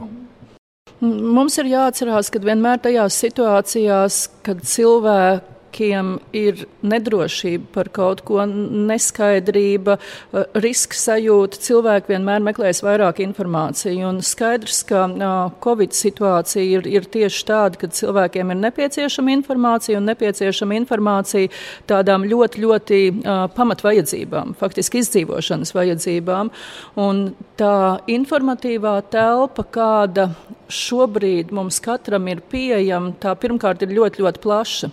Mums 1.06 1.60
ir 1.62 1.70
jāatcerās, 1.70 2.32
ka 2.34 2.42
vienmēr 2.42 2.80
tajās 2.82 3.20
situācijās, 3.22 4.22
kad 4.46 4.64
cilvēki 4.66 5.55
cilvēkiem 5.76 6.20
ir 6.34 6.66
nedrošība 6.84 7.66
par 7.74 7.90
kaut 7.90 8.22
ko, 8.26 8.46
neskaidrība, 8.46 9.98
uh, 9.98 10.46
riska 10.56 10.96
sajūta. 10.96 11.60
Cilvēki 11.60 12.14
vienmēr 12.14 12.42
meklēs 12.42 12.82
vairāk 12.84 13.20
informāciju. 13.20 14.08
Un 14.08 14.22
skaidrs, 14.22 14.84
ka 14.88 15.06
uh, 15.08 15.52
Covid 15.64 15.92
situācija 15.94 16.64
ir, 16.64 16.88
ir 16.88 17.06
tieši 17.06 17.46
tāda, 17.46 17.78
ka 17.78 17.88
cilvēkiem 17.88 18.52
ir 18.52 18.62
nepieciešama 18.62 19.32
informācija 19.36 20.00
un 20.00 20.08
nepieciešama 20.10 20.76
informācija 20.76 21.52
tādām 21.88 22.26
ļoti, 22.26 22.62
ļoti 22.62 23.02
uh, 23.12 23.48
pamatvajadzībām, 23.56 24.56
faktiski 24.60 25.04
izdzīvošanas 25.04 25.76
vajadzībām. 25.76 26.52
Un 26.96 27.28
tā 27.60 27.76
informatīvā 28.12 28.98
telpa, 29.14 29.66
kāda 29.72 30.30
šobrīd 30.72 31.52
mums 31.54 31.78
katram 31.84 32.28
ir 32.32 32.42
pieejama, 32.50 33.14
tā 33.22 33.36
pirmkārt 33.38 33.84
ir 33.86 33.94
ļoti, 33.96 34.24
ļoti 34.24 34.42
plaša. 34.42 34.90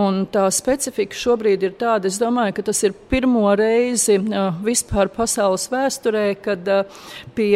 Un 0.00 0.24
tā 0.32 0.46
specifika 0.52 1.16
šobrīd 1.16 1.64
ir 1.64 1.76
tāda, 1.80 2.10
es 2.10 2.18
domāju, 2.20 2.58
ka 2.58 2.66
tas 2.68 2.82
ir 2.84 2.94
pirmo 3.10 3.46
reizi 3.56 4.18
vispār 4.64 5.10
pasaules 5.14 5.66
vēsturē, 5.72 6.26
kad 6.44 6.68
pie 7.36 7.54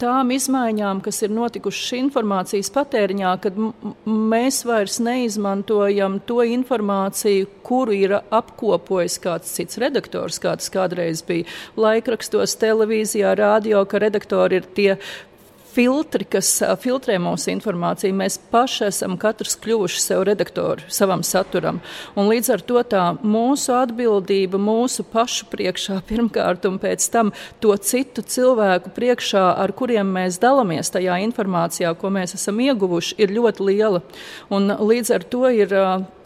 tām 0.00 0.32
izmaiņām, 0.36 1.02
kas 1.04 1.22
ir 1.26 1.34
notikušas 1.36 1.98
informācijas 2.00 2.72
patēriņā, 2.74 3.34
kad 3.44 3.60
mēs 4.06 4.62
vairs 4.68 4.98
neizmantojam 5.04 6.20
to 6.26 6.40
informāciju, 6.56 7.50
kuru 7.66 7.96
ir 7.96 8.16
apkopojis 8.16 9.18
kāds 9.22 9.52
cits 9.58 9.80
redaktors, 9.82 10.40
kāds 10.42 10.70
kādreiz 10.72 11.22
bija 11.26 11.48
laikrakstos, 11.76 12.56
televīzijā, 12.62 13.34
radio, 13.36 13.75
ka 13.84 14.00
redaktori 14.00 14.62
ir 14.62 14.68
tie 14.76 14.94
filtri, 15.76 16.24
kas 16.28 16.48
filtrē 16.80 17.18
mūsu 17.20 17.50
informāciju. 17.52 18.16
Mēs 18.16 18.38
paši 18.52 18.86
esam 18.88 19.16
katrs 19.20 19.56
kļuvuši 19.62 20.02
sev 20.02 20.24
redaktori 20.28 20.86
savam 20.92 21.22
saturam. 21.26 21.82
Un 22.16 22.30
līdz 22.30 22.52
ar 22.54 22.64
to 22.68 22.82
tā 22.88 23.04
mūsu 23.20 23.74
atbildība 23.76 24.60
mūsu 24.62 25.04
pašu 25.12 25.50
priekšā 25.52 26.00
pirmkārt 26.10 26.68
un 26.68 26.80
pēc 26.82 27.08
tam 27.12 27.32
to 27.60 27.76
citu 27.76 28.24
cilvēku 28.24 28.94
priekšā, 28.96 29.44
ar 29.64 29.74
kuriem 29.76 30.14
mēs 30.16 30.40
dalāmies 30.42 30.92
tajā 30.94 31.20
informācijā, 31.26 31.92
ko 32.00 32.12
mēs 32.14 32.36
esam 32.38 32.60
ieguvuši, 32.64 33.18
ir 33.20 33.34
ļoti 33.36 33.70
liela. 33.70 34.04
Un 34.52 34.72
līdz 34.72 35.12
ar 35.18 35.26
to 35.28 35.50
ir 35.52 35.74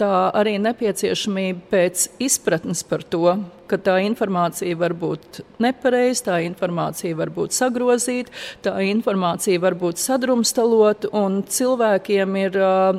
tā 0.00 0.14
arī 0.36 0.58
nepieciešamība 0.62 1.66
pēc 1.72 2.10
izpratnes 2.22 2.84
par 2.86 3.02
to, 3.02 3.38
ka 3.70 3.78
tā 3.80 3.96
informācija 4.04 4.76
var 4.80 4.94
būt 4.98 5.40
nepareiza, 5.62 6.26
tā 6.30 6.38
informācija 6.46 7.16
var 7.18 7.30
būt 7.34 7.54
sagrozīta, 7.56 8.32
tā 8.64 8.74
informācija 8.90 9.60
var 9.62 9.76
būt 9.78 10.00
sadrumstalota, 10.02 11.10
un 11.16 11.40
cilvēkiem 11.46 12.36
ir 12.40 12.58
uh, 12.60 12.90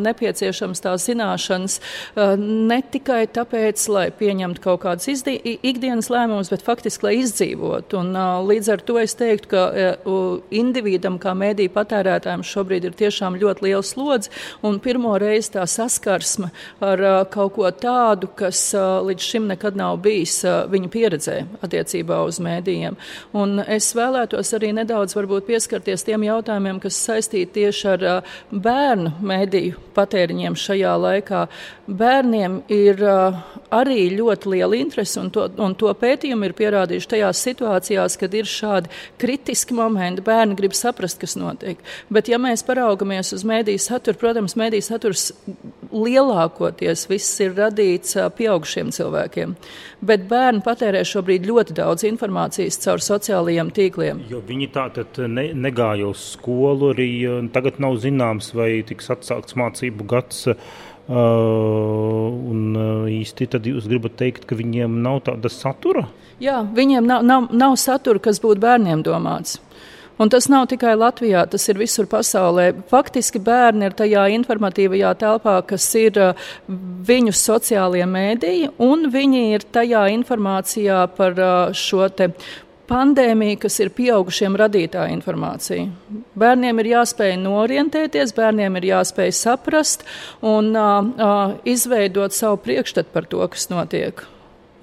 nepieciešams 0.00 0.84
tās 0.84 1.06
zināšanas 1.08 1.78
uh, 1.80 2.34
ne 2.38 2.80
tikai 2.92 3.24
tāpēc, 3.34 3.84
lai 3.92 4.08
pieņemtu 4.18 4.64
kaut 4.64 4.82
kādus 4.84 5.08
ikdienas 5.08 6.10
lēmumus, 6.12 6.50
bet 6.52 6.64
faktiski, 6.66 7.08
lai 7.08 7.14
izdzīvotu. 7.22 8.02
Un, 8.02 8.12
uh, 8.16 8.38
līdz 8.48 8.72
ar 8.74 8.84
to 8.84 8.98
es 9.00 9.16
teiktu, 9.18 9.52
ka 9.54 9.64
uh, 9.72 10.26
individam, 10.54 11.18
kā 11.22 11.34
mēdīju 11.38 11.74
patērētājiem, 11.76 12.44
šobrīd 12.46 12.88
ir 12.88 12.98
tiešām 12.98 13.38
ļoti 13.40 13.68
liels 13.68 13.94
slodzi, 13.94 14.32
un 14.66 14.80
pirmo 14.82 15.14
reizi 15.20 15.54
tā 15.56 15.64
saskarsme 15.68 16.52
ar 16.84 17.04
uh, 17.04 17.20
kaut 17.30 17.56
ko 17.56 17.70
tādu, 17.72 18.30
kas 18.38 18.60
uh, 18.76 19.00
līdz 19.06 19.30
šim 19.32 19.48
nekad 19.50 19.78
nav 19.78 19.98
bijis 20.04 20.17
bijis 20.18 20.42
viņa 20.72 20.90
pieredzē 20.92 21.36
attiecībā 21.62 22.20
uz 22.26 22.40
mēdījiem. 22.42 22.96
Un 23.38 23.62
es 23.62 23.90
vēlētos 23.96 24.52
arī 24.56 24.72
nedaudz 24.76 25.16
pieskarties 25.46 26.04
tiem 26.06 26.26
jautājumiem, 26.26 26.80
kas 26.82 26.98
saistīti 27.06 27.62
tieši 27.62 27.88
ar 27.94 28.06
bērnu 28.50 29.14
mēdīju 29.22 29.78
patēriņiem 29.96 30.56
šajā 30.58 30.94
laikā. 30.98 31.46
Bērniem 31.88 32.62
ir 32.68 33.00
arī 33.74 34.08
ļoti 34.16 34.52
liela 34.52 34.76
interese, 34.76 35.18
un 35.20 35.30
to, 35.32 35.46
un 35.58 35.74
to 35.78 35.92
pētījumi 36.00 36.48
ir 36.48 36.56
pierādījuši 36.58 37.10
tajās 37.14 37.42
situācijās, 37.46 38.18
kad 38.20 38.34
ir 38.36 38.48
šādi 38.48 38.92
kritiski 39.20 39.76
momenti. 39.76 40.24
Bērni 40.24 40.56
grib 40.58 40.76
saprast, 40.76 41.20
kas 41.22 41.36
notiek. 41.40 41.80
Bet, 42.12 42.28
ja 42.28 42.40
mēs 42.42 42.64
paraugamies 42.66 43.32
uz 43.36 43.44
mēdīju 43.48 43.84
saturu, 43.84 44.20
protams, 44.20 44.56
mēdīju 44.58 44.88
saturs 44.88 45.30
lielākoties 45.92 47.06
viss 47.08 47.40
ir 47.44 47.56
radīts 47.58 48.18
pieaugušiem 48.36 48.92
cilvēkiem. 48.94 49.56
Bet 50.08 50.26
bērni 50.30 50.62
patērē 50.64 51.04
šobrīd 51.06 51.46
ļoti 51.48 51.76
daudz 51.78 52.06
informācijas 52.08 52.80
caur 52.84 53.02
sociālajiem 53.04 53.72
tīkliem. 53.76 54.24
Jo 54.32 54.42
viņi 54.48 54.70
tā 54.74 54.88
tad 54.96 55.20
ne, 55.28 55.50
negāja 55.52 56.08
uz 56.08 56.22
skolu, 56.34 56.92
arī 56.94 57.10
tagad 57.54 57.80
nav 57.82 57.98
zināms, 58.02 58.54
vai 58.56 58.70
tiks 58.88 59.10
atsākts 59.14 59.58
mācību 59.58 60.08
gads. 60.08 60.46
Uh, 60.48 62.34
un 62.52 62.76
īsti 63.08 63.46
tad 63.54 63.64
jūs 63.68 63.86
gribat 63.88 64.18
teikt, 64.20 64.44
ka 64.48 64.58
viņiem 64.58 64.98
nav 65.04 65.22
tāda 65.28 65.48
satura? 65.52 66.04
Jā, 66.42 66.60
viņiem 66.74 67.06
nav, 67.08 67.24
nav, 67.24 67.48
nav 67.50 67.78
satura, 67.80 68.20
kas 68.22 68.42
būtu 68.44 68.60
bērniem 68.62 69.00
domāts. 69.06 69.56
Un 70.18 70.30
tas 70.34 70.48
nav 70.50 70.66
tikai 70.70 70.96
Latvijā, 70.98 71.44
tas 71.50 71.68
ir 71.70 71.78
visur 71.78 72.08
pasaulē. 72.10 72.72
Faktiski 72.90 73.38
bērni 73.42 73.86
ir 73.86 73.94
tajā 73.98 74.24
informatīvajā 74.34 75.12
telpā, 75.20 75.58
kas 75.70 75.86
ir 75.98 76.18
uh, 76.18 76.48
viņu 77.08 77.34
sociālie 77.38 78.06
mēdīji, 78.08 78.72
un 78.82 79.06
viņi 79.14 79.44
ir 79.54 79.66
tajā 79.74 80.08
informācijā 80.16 81.04
par 81.18 81.38
uh, 81.38 81.76
šo 81.76 82.08
te 82.10 82.32
pandēmija, 82.88 83.60
kas 83.64 83.78
ir 83.82 83.92
pieaugušiem 83.94 84.56
radītā 84.58 85.04
informācija. 85.12 85.86
Bērniem 86.38 86.80
ir 86.82 86.90
jāspēj 86.94 87.36
norientēties, 87.42 88.34
bērniem 88.36 88.80
ir 88.80 88.88
jāspēj 88.90 89.34
saprast 89.38 90.06
un 90.42 90.72
uh, 90.74 90.98
uh, 91.04 91.54
izveidot 91.68 92.34
savu 92.34 92.58
priekšstatu 92.64 93.14
par 93.14 93.28
to, 93.30 93.44
kas 93.52 93.68
notiek. 93.70 94.24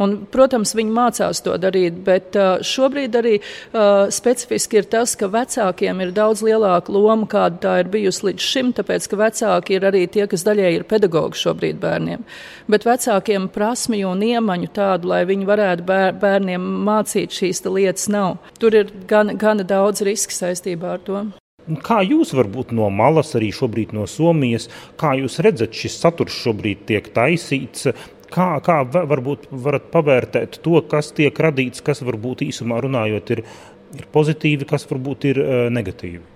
Un, 0.02 0.16
protams, 0.32 0.74
viņi 0.76 0.92
mācās 0.92 1.40
to 1.46 1.56
darīt, 1.62 2.02
bet 2.04 2.36
uh, 2.36 2.58
šobrīd 2.66 3.16
arī 3.16 3.36
uh, 3.40 4.08
specifiski 4.12 4.82
ir 4.82 4.90
tas, 4.92 5.14
ka 5.16 5.30
vecākiem 5.32 6.02
ir 6.04 6.12
daudz 6.16 6.44
lielāka 6.44 6.92
loma, 6.92 7.28
kāda 7.32 7.62
tā 7.64 7.76
ir 7.84 7.92
bijusi 7.94 8.30
līdz 8.30 8.50
šim, 8.50 8.74
tāpēc 8.76 9.08
ka 9.12 9.22
vecāki 9.22 9.78
ir 9.78 9.88
arī 9.88 10.04
tie, 10.12 10.26
kas 10.32 10.44
daļēji 10.48 10.82
ir 10.82 10.88
pedagogi 10.90 11.40
šobrīd 11.46 11.80
bērniem. 11.84 12.28
Bet 12.72 12.88
vecākiem 12.88 13.48
prasmju 13.56 14.12
un 14.12 14.28
iemaņu 14.28 14.74
tādu, 14.76 15.14
lai 15.14 15.24
viņi 15.30 15.48
varētu 15.48 15.88
bēr, 15.88 16.12
bērniem 16.20 16.68
mācīt 16.90 17.40
šīs 17.40 17.64
lietas, 17.70 18.10
nav. 18.12 18.38
Tur 18.60 18.76
ir 18.76 18.92
gan, 19.08 19.38
gan 19.40 19.64
daudz 19.64 20.04
riska 20.06 20.36
saistībā 20.36 20.98
ar 20.98 21.08
to. 21.08 21.26
Kā 21.66 22.04
jūs 22.06 22.30
varbūt 22.38 22.76
no 22.78 22.92
malas, 22.94 23.32
arī 23.38 23.48
šobrīd 23.56 23.96
no 23.98 24.04
Somijas, 24.06 24.68
kā 25.02 25.16
jūs 25.18 25.40
redzat, 25.42 25.74
šis 25.74 25.96
saturs 25.98 26.36
šobrīd 26.44 26.84
tiek 26.86 27.08
taisīts, 27.16 27.88
Kā, 28.34 28.48
kā 28.66 28.80
varbūt 28.90 29.50
varat 29.52 29.90
pavērtēt 29.94 30.60
to, 30.66 30.80
kas 30.90 31.12
tiek 31.16 31.40
radīts, 31.40 31.84
kas 31.86 32.02
varbūt 32.06 32.46
īsumā 32.48 32.80
runājot 32.84 33.36
ir, 33.36 33.44
ir 33.96 34.08
pozitīvi, 34.16 34.68
kas 34.70 34.88
varbūt 34.90 35.30
ir 35.32 35.42
uh, 35.44 35.58
negatīvi? 35.74 36.35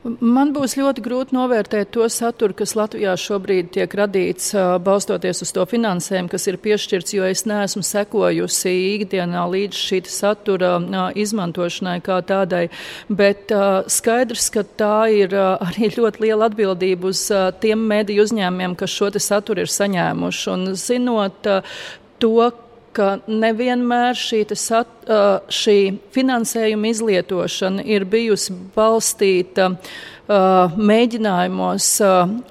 Man 0.00 0.54
būs 0.56 0.78
ļoti 0.80 1.02
grūti 1.04 1.34
novērtēt 1.36 1.90
to 1.92 2.06
saturu, 2.08 2.54
kas 2.56 2.72
Latvijā 2.78 3.12
šobrīd 3.20 3.66
tiek 3.74 3.92
radīts, 4.00 4.54
balstoties 4.80 5.42
uz 5.44 5.50
to 5.52 5.66
finansējumu, 5.68 6.30
kas 6.32 6.48
ir 6.48 6.56
piešķirts, 6.62 7.12
jo 7.18 7.26
es 7.28 7.44
neesmu 7.44 7.82
sekojusi 7.84 8.72
ikdienā 8.94 9.42
līdz 9.52 9.76
šī 9.76 10.00
satura 10.08 10.78
izmantošanai 11.20 11.98
kā 12.06 12.16
tādai. 12.24 12.62
Bet 13.12 13.52
skaidrs, 13.92 14.48
ka 14.54 14.64
tā 14.64 14.96
ir 15.12 15.36
arī 15.36 15.92
ļoti 15.98 16.24
liela 16.24 16.48
atbildība 16.48 17.12
uz 17.12 17.26
tiem 17.60 17.84
mediju 17.92 18.24
uzņēmumiem, 18.24 18.78
kas 18.80 18.96
šo 18.96 19.12
saturu 19.20 19.66
ir 19.66 19.74
saņēmuši. 19.74 20.50
Un 20.54 20.66
zinot 20.80 21.44
to, 22.24 22.34
ka 22.96 23.18
nevienmēr 23.30 24.18
šī, 24.18 24.44
sat, 24.58 24.90
šī 25.52 25.76
finansējuma 26.14 26.90
izlietošana 26.90 27.84
ir 27.86 28.06
bijusi 28.10 28.54
balstīta 28.74 29.70
mēģinājumos 30.30 31.86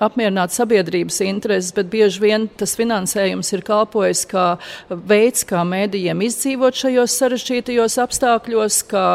apmierināt 0.03 0.51
sabiedrības 0.51 1.21
intereses, 1.23 1.71
bet 1.75 1.91
bieži 1.91 2.23
vien 2.23 2.47
tas 2.59 2.75
finansējums 2.79 3.53
ir 3.55 3.63
kalpojis 3.67 4.25
kā 4.27 4.47
veids, 4.89 5.45
kā 5.47 5.63
mēdījiem 5.67 6.25
izdzīvot 6.27 6.81
šajos 6.81 7.15
sarežģītajos 7.21 7.95
apstākļos, 8.03 8.81
kā 8.91 9.05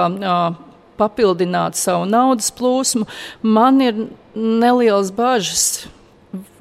papildināt 1.01 1.77
savu 1.77 2.07
naudas 2.09 2.53
plūsmu. 2.55 3.09
Man 3.43 3.83
ir 3.85 4.07
nelielas 4.35 5.13
bažas 5.15 5.85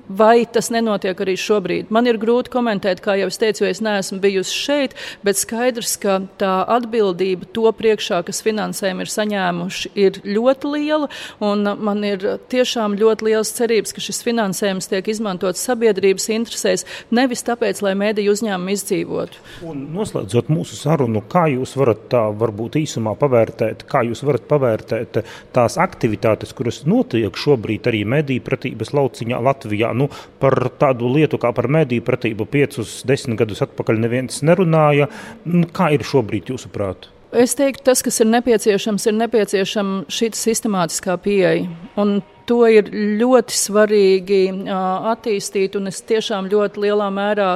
Vai 0.07 0.43
tas 0.43 0.67
nenotiek 0.67 1.15
arī 1.23 1.37
šobrīd? 1.39 1.87
Man 1.93 2.09
ir 2.11 2.17
grūti 2.19 2.51
komentēt, 2.51 2.99
kā 2.99 3.15
jau 3.15 3.29
es 3.31 3.39
teicu, 3.39 3.63
es 3.63 3.79
neesmu 3.79 4.17
bijusi 4.23 4.51
šeit, 4.51 4.95
bet 5.23 5.39
skaidrs, 5.39 5.93
ka 6.01 6.17
tā 6.41 6.51
atbildība 6.75 7.47
to 7.55 7.71
priekšā, 7.71 8.19
kas 8.27 8.43
finansējumu 8.43 9.05
ir 9.05 9.11
saņēmuši, 9.13 9.91
ir 9.95 10.19
ļoti 10.27 10.71
liela. 10.73 11.07
Man 11.39 12.03
ir 12.03 12.25
tiešām 12.51 12.97
ļoti 12.99 13.29
liels 13.29 13.53
cerības, 13.55 13.95
ka 13.95 14.03
šis 14.03 14.19
finansējums 14.27 14.91
tiek 14.91 15.07
izmantots 15.07 15.63
sabiedrības 15.63 16.27
interesēs, 16.35 16.83
nevis 17.15 17.45
tāpēc, 17.47 17.79
lai 17.87 17.95
mēdīju 18.03 18.35
uzņēmumi 18.35 18.75
izdzīvotu. 18.75 19.39
Un 19.71 19.87
noslēdzot 19.95 20.51
mūsu 20.51 20.81
sarunu, 20.81 21.23
kā 21.31 21.45
jūs 21.53 21.77
varat 21.79 22.09
tā 22.11 22.25
varbūt 22.43 22.75
īsumā 22.83 23.15
pavērtēt, 23.23 23.87
kā 23.87 24.03
jūs 24.09 24.25
varat 24.27 24.51
pavērtēt 24.51 25.23
tās 25.55 25.79
aktivitātes, 25.79 26.51
kuras 26.51 26.83
notiek 26.83 27.31
šobrīd 27.39 27.87
arī 27.87 28.03
mediju 28.17 28.43
pratības 28.51 28.91
lauciņā 28.99 29.39
Latvijā? 29.47 29.92
Nu, 29.97 30.09
par 30.41 30.57
tādu 30.81 31.11
lietu 31.13 31.39
kā 31.41 31.53
par 31.55 31.69
mediju 31.71 32.05
pratību 32.05 32.47
piecus, 32.49 33.01
desmit 33.07 33.39
gadus 33.41 33.63
atpakaļ 33.65 34.01
neviens 34.05 34.43
nerunāja. 34.45 35.09
Nu, 35.45 35.67
kā 35.73 35.93
ir 35.95 36.05
šobrīd 36.07 36.53
jūsuprāt? 36.53 37.09
Es 37.33 37.55
teiktu, 37.57 37.81
tas, 37.87 38.03
kas 38.05 38.19
ir 38.21 38.27
nepieciešams, 38.29 39.07
ir 39.09 39.15
nepieciešama 39.17 40.03
šī 40.13 40.29
sistemātiskā 40.37 41.15
pieeja. 41.17 41.65
Un 41.97 42.19
to 42.45 42.59
ir 42.69 42.91
ļoti 42.93 43.57
svarīgi 43.57 44.41
uh, 44.51 45.07
attīstīt, 45.13 45.73
un 45.79 45.89
es 45.89 46.03
tiešām 46.05 46.51
ļoti 46.51 46.83
lielā 46.85 47.09
mērā. 47.13 47.49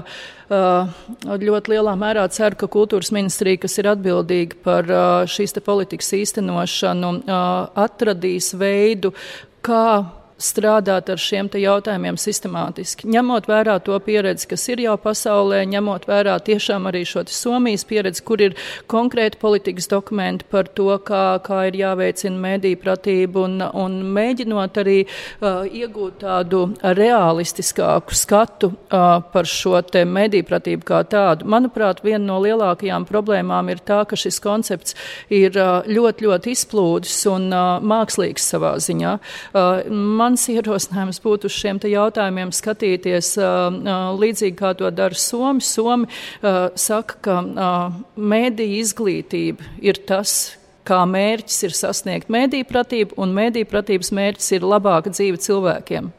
Uh, 0.47 0.89
ļoti 1.43 1.75
lielā 1.75 1.93
mērā 1.99 2.25
ceru, 2.33 2.57
ka 2.57 2.71
kultūras 2.73 3.11
ministrija, 3.13 3.61
kas 3.67 3.77
ir 3.77 3.91
atbildīga 3.91 4.57
par 4.65 4.89
uh, 4.89 5.05
šīs 5.29 5.53
politikas 5.61 6.09
īstenošanu, 6.23 7.11
atradīs 7.85 8.53
veidu, 8.57 9.13
kā 9.61 9.83
strādāt 10.37 11.09
ar 11.09 11.21
šiem 11.21 11.49
jautājumiem 11.57 12.17
sistemātiski. 12.19 13.07
Ņemot 13.09 13.47
vērā 13.49 13.77
to 13.83 13.97
pieredzi, 14.03 14.47
kas 14.51 14.67
ir 14.69 14.81
jau 14.83 14.95
pasaulē, 15.01 15.63
ņemot 15.69 16.07
vērā 16.09 16.37
tiešām 16.45 16.89
arī 16.89 17.03
šo 17.07 17.23
Somijas 17.27 17.85
pieredzi, 17.87 18.23
kur 18.23 18.41
ir 18.41 18.55
konkrēti 18.91 19.39
politikas 19.41 19.89
dokumenti 19.89 20.45
par 20.49 20.67
to, 20.67 20.89
kā, 21.03 21.39
kā 21.43 21.63
ir 21.69 21.79
jāveicina 21.79 22.37
mediju 22.37 22.79
pratība 22.81 23.45
un, 23.47 23.61
un 23.61 23.97
mēģinot 24.15 24.79
arī 24.83 24.97
uh, 25.05 25.65
iegūt 25.65 26.21
tādu 26.23 26.63
realistiskāku 26.81 28.15
skatu 28.17 28.71
uh, 28.73 29.19
par 29.33 29.49
šo 29.49 29.79
mediju 30.07 30.45
pratību 30.47 30.85
kā 30.87 31.01
tādu. 31.09 31.47
Manuprāt, 31.49 32.03
viena 32.05 32.23
no 32.25 32.39
lielākajām 32.43 33.05
problēmām 33.09 33.71
ir 33.73 33.81
tā, 33.85 34.03
ka 34.09 34.17
šis 34.19 34.39
koncepts 34.43 34.95
ir 35.33 35.57
uh, 35.57 35.85
ļoti, 35.87 36.27
ļoti 36.27 36.53
izplūdis 36.53 37.17
un 37.31 37.49
uh, 37.53 37.77
mākslīgs 37.81 38.47
savā 38.53 38.75
ziņā. 38.83 39.17
Uh, 39.53 39.83
mans 40.27 40.47
ierosinājums 40.51 41.21
būtu 41.23 41.47
uz 41.47 41.55
šiem 41.55 41.79
jautājumiem 41.87 42.51
skatīties 42.55 43.33
līdzīgi 44.19 44.55
kā 44.59 44.73
to 44.77 44.91
dara 44.91 45.15
Somi. 45.15 45.63
Somi 45.63 46.07
saka, 46.75 47.19
ka 47.23 47.41
mēdīja 48.19 48.81
izglītība 48.83 49.75
ir 49.79 50.01
tas, 50.07 50.57
kā 50.87 51.01
mērķis 51.07 51.63
ir 51.67 51.75
sasniegt 51.75 52.31
mēdīju 52.31 52.67
pratību, 52.67 53.17
un 53.19 53.35
mēdīju 53.35 53.69
pratības 53.71 54.11
mērķis 54.15 54.57
ir 54.57 54.67
labāka 54.67 55.11
dzīve 55.15 55.39
cilvēkiem. 55.43 56.11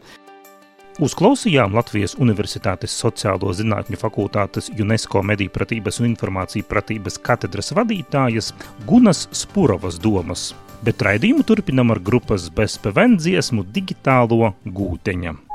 Uzklausījām 0.99 1.77
Latvijas 1.79 2.17
Universitātes 2.19 2.97
Sociālo 2.99 3.53
zinātņu 3.55 4.01
fakultātes 4.01 4.73
UNESCO 4.75 5.23
mediju 5.23 5.53
pratības 5.55 6.01
un 6.03 6.09
informāciju 6.11 6.67
pratības 6.67 7.21
katedras 7.23 7.71
vadītājas 7.79 8.51
Gunas 8.89 9.29
Spurovas 9.31 10.01
domas 10.03 10.51
bet 10.85 11.03
raidījumu 11.05 11.47
turpinam 11.47 11.95
ar 11.95 12.01
grupas 12.05 12.49
bezpevn 12.55 13.19
dziesmu 13.19 13.67
digitālo 13.75 14.55
gūteņa. 14.65 15.48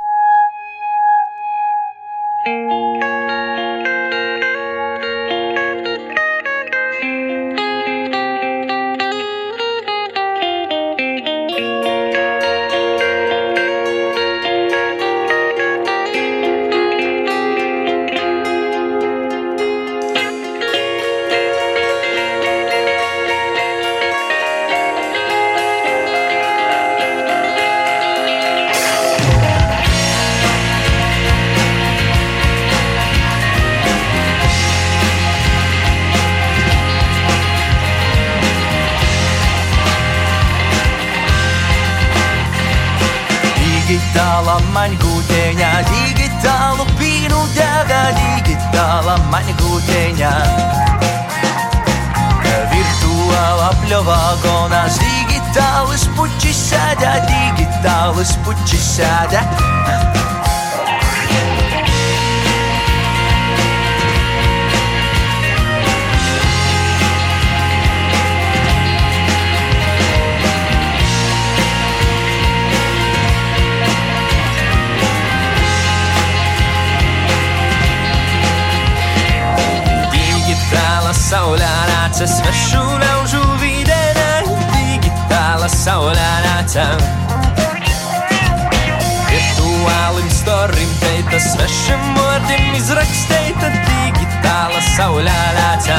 Teita 91.83 91.95
svešam 91.99 92.15
vārdim 92.15 92.75
izraksteita 92.77 93.69
digitāla 93.69 94.81
saulē 94.95 95.39
nāca. 95.57 95.97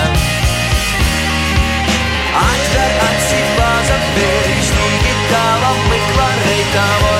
Atver 2.34 2.94
aci 3.08 3.40
bāza 3.58 3.98
pēriš, 4.14 4.70
digitāla 4.78 5.74
mikla 5.90 6.28
reita, 6.46 7.13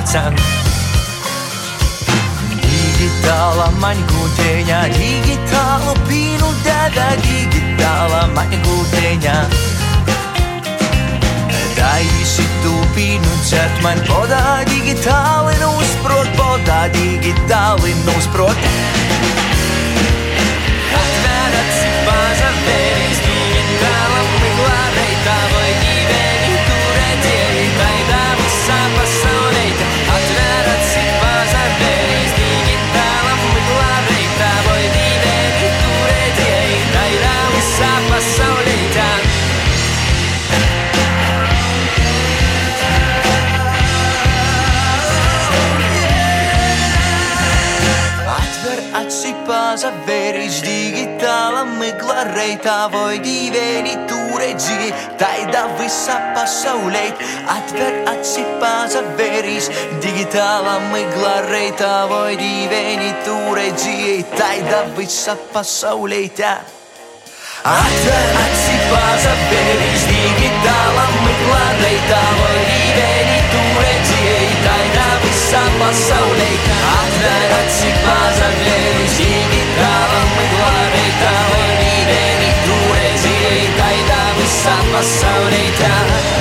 saulē 0.00 0.30
lēca. 0.30 0.32
Digitāla 2.60 3.70
maņgūteņa, 3.80 4.80
digitāla 4.96 5.94
pīnu 6.08 6.50
dēdā, 6.64 7.16
digitāla 7.24 8.26
maņgūteņa. 8.34 9.36
Daisi 11.76 12.44
tu 12.62 12.74
pīnu 12.94 13.36
dzert 13.44 13.82
man 13.82 13.98
podā, 14.06 14.64
digitāli 14.68 15.56
nusprot, 15.60 16.28
podā, 16.36 16.88
digitāli 16.92 17.94
nusprot. 18.04 18.56
reitā 18.58 19.49
pasaulē, 56.60 57.06
atver 57.48 57.94
aci 58.10 58.42
pazaverīs, 58.60 59.70
digitāla 60.02 60.74
migla 60.90 61.38
reitā 61.46 62.04
vai 62.10 62.34
dīvēni 62.36 63.14
tu 63.24 63.36
redzi, 63.56 64.20
taida 64.36 64.82
visa 64.92 65.38
pasaulē. 65.54 66.20
Tā. 66.36 66.58
Atver 67.64 68.36
aci 68.42 68.76
pazaverīs, 68.90 70.04
digitāla 70.10 71.06
migla 71.22 71.62
reitā 71.80 72.20
vai 72.42 72.58
dīvēni 72.68 73.40
tu 73.54 73.64
redzi, 73.78 74.36
taida 74.66 75.08
visa 75.24 75.64
pasaulē. 75.78 76.50
Atver 76.90 77.56
aci 77.62 77.94
pazaverīs, 78.04 79.16
digitāla 79.16 80.20
migla 80.36 80.76
reitā 80.98 81.32
vai 81.54 81.72
dīvēni 81.80 82.52
tu 82.68 82.78
redzi, 83.00 83.64
taida 83.80 84.22
visa 84.42 84.76
pasaulē. 84.92 85.64
Tā. 85.80 86.39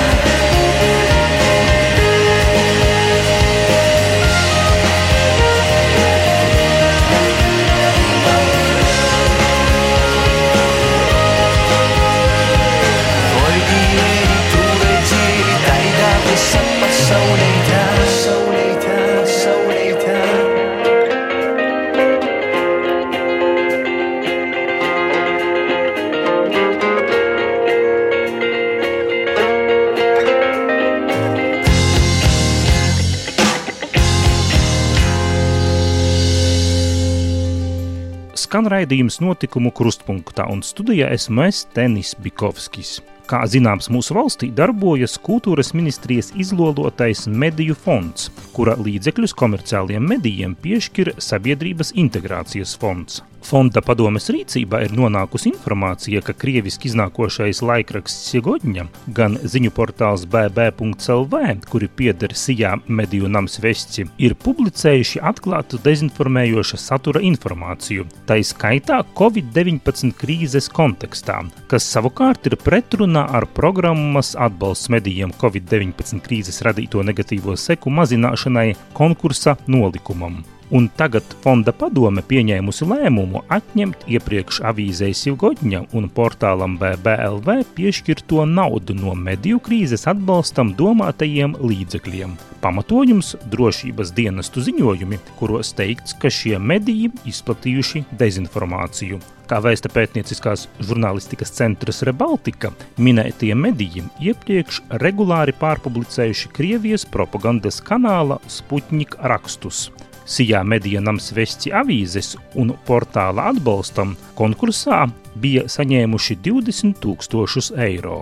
Raidījums 38.79 39.19
notikumu 39.23 39.71
krustpunktā, 39.75 40.47
un 40.51 40.63
studijā 40.63 41.09
esmu 41.15 41.47
es 41.49 41.65
Tenis 41.75 42.15
Bikovskis. 42.23 42.99
Kā 43.29 43.43
zināms, 43.45 43.91
mūsu 43.93 44.15
valstī 44.17 44.47
darbojas 44.55 45.19
kultūras 45.21 45.73
ministrijas 45.77 46.31
izlolotais 46.39 47.27
mediju 47.29 47.75
fonds, 47.77 48.31
kura 48.55 48.73
līdzekļus 48.79 49.35
komerciāliem 49.37 50.07
medijiem 50.15 50.55
piešķir 50.63 51.13
Sabiedrības 51.21 51.93
integrācijas 51.93 52.73
fonds. 52.81 53.19
Fonda 53.45 53.81
padomes 53.81 54.27
rīcībā 54.33 54.81
ir 54.85 54.93
nonākusi 54.95 55.49
informācija, 55.53 56.21
ka 56.25 56.35
krieviski 56.37 56.89
iznākošais 56.89 57.61
laikraksts 57.65 58.29
Siegodņa, 58.29 58.85
gan 59.15 59.37
ziņu 59.41 59.71
portāls 59.75 60.25
bb.lv, 60.29 61.39
kuri 61.71 61.89
pieder 62.01 62.35
Sijā 62.37 62.75
mediju 62.87 63.29
nams 63.31 63.59
vesti, 63.63 64.05
ir 64.21 64.35
publicējuši 64.43 65.23
atklātu 65.31 65.79
dezinformējoša 65.85 66.81
satura 66.81 67.23
informāciju, 67.25 68.05
tā 68.29 68.39
skaitā 68.45 69.01
Covid-19 69.17 70.13
krīzes 70.19 70.69
kontekstā, 70.73 71.39
kas 71.71 71.87
savukārt 71.95 72.51
ir 72.51 72.59
pretrunā 72.59 73.25
ar 73.39 73.47
programmas 73.55 74.35
atbalsts 74.37 74.91
medijiem 74.93 75.33
Covid-19 75.41 76.23
krīzes 76.25 76.63
radīto 76.67 77.03
negatīvo 77.05 77.57
seku 77.57 77.91
mazināšanai 77.93 78.69
konkursa 78.97 79.57
nolikumam. 79.67 80.41
Un 80.69 80.85
tagad 80.93 81.25
fonda 81.41 81.71
padome 81.73 82.21
pieņēmusi 82.29 82.85
lēmumu 82.85 83.39
atņemt 83.49 84.03
iepriekš 84.13 84.59
avīzē 84.69 85.07
Sivgodņa 85.17 85.79
un 85.97 86.05
portālam 86.13 86.75
BBLV 86.77 87.63
piešķirto 87.73 88.43
naudu 88.45 88.93
no 88.93 89.15
mediju 89.17 89.57
krīzes 89.65 90.05
atbalstam 90.11 90.75
domātajiem 90.77 91.55
līdzekļiem. 91.57 92.35
Pamatojums- 92.61 93.33
drošības 93.53 94.13
dienestu 94.13 94.61
ziņojumi, 94.61 95.17
kuros 95.39 95.73
teikts, 95.73 96.13
ka 96.13 96.29
šie 96.29 96.59
mediji 96.59 97.09
izplatījuši 97.25 98.03
dezinformāciju. 98.13 99.17
Kā 99.49 99.57
vēsta 99.65 99.89
pētnieciskās 99.89 100.67
žurnālistikas 100.79 101.49
centrs 101.49 102.03
Rebaltika, 102.05 102.69
minētie 102.99 103.55
mediji 103.55 104.03
iepriekš 104.21 104.83
regulāri 105.01 105.55
pārpublicējuši 105.57 106.53
Krievijas 106.53 107.05
propagandas 107.09 107.81
kanāla 107.81 108.37
Sputņika 108.45 109.17
rakstus. 109.33 109.89
Sijā 110.29 110.61
medija 110.61 111.01
nams 111.01 111.31
vesti 111.33 111.71
avīzes 111.73 112.35
un 112.61 112.75
portāla 112.85 113.47
atbalstam 113.49 114.13
konkursā 114.37 115.07
bija 115.41 115.65
saņēmuši 115.71 116.37
20 116.45 116.99
tūkstošus 117.01 117.71
eiro. 117.81 118.19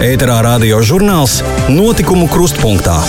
Ēterā 0.00 0.38
radio 0.46 0.78
žurnāls 0.86 1.40
Notikumu 1.72 2.28
krustpunktā. 2.30 3.00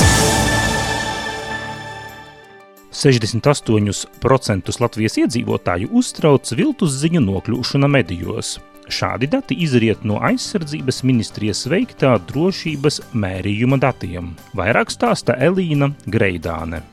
68% 3.02 4.82
Latvijas 4.82 5.18
iedzīvotāju 5.22 5.94
uztrauc 6.02 6.52
viltus 6.58 6.98
ziņu 7.02 7.22
nokļūšana 7.30 7.90
medijos. 7.90 8.58
Šādi 8.92 9.30
dati 9.32 9.56
izriet 9.64 10.04
no 10.04 10.20
aizsardzības 10.28 11.02
ministrijas 11.08 11.64
veiktā 11.72 12.18
drošības 12.32 13.00
mērījuma 13.16 13.80
datiem. 13.80 14.34
Vairāk 14.58 14.92
stāsta 14.92 15.40
Elīna 15.40 15.94
Greidāne. 16.12 16.84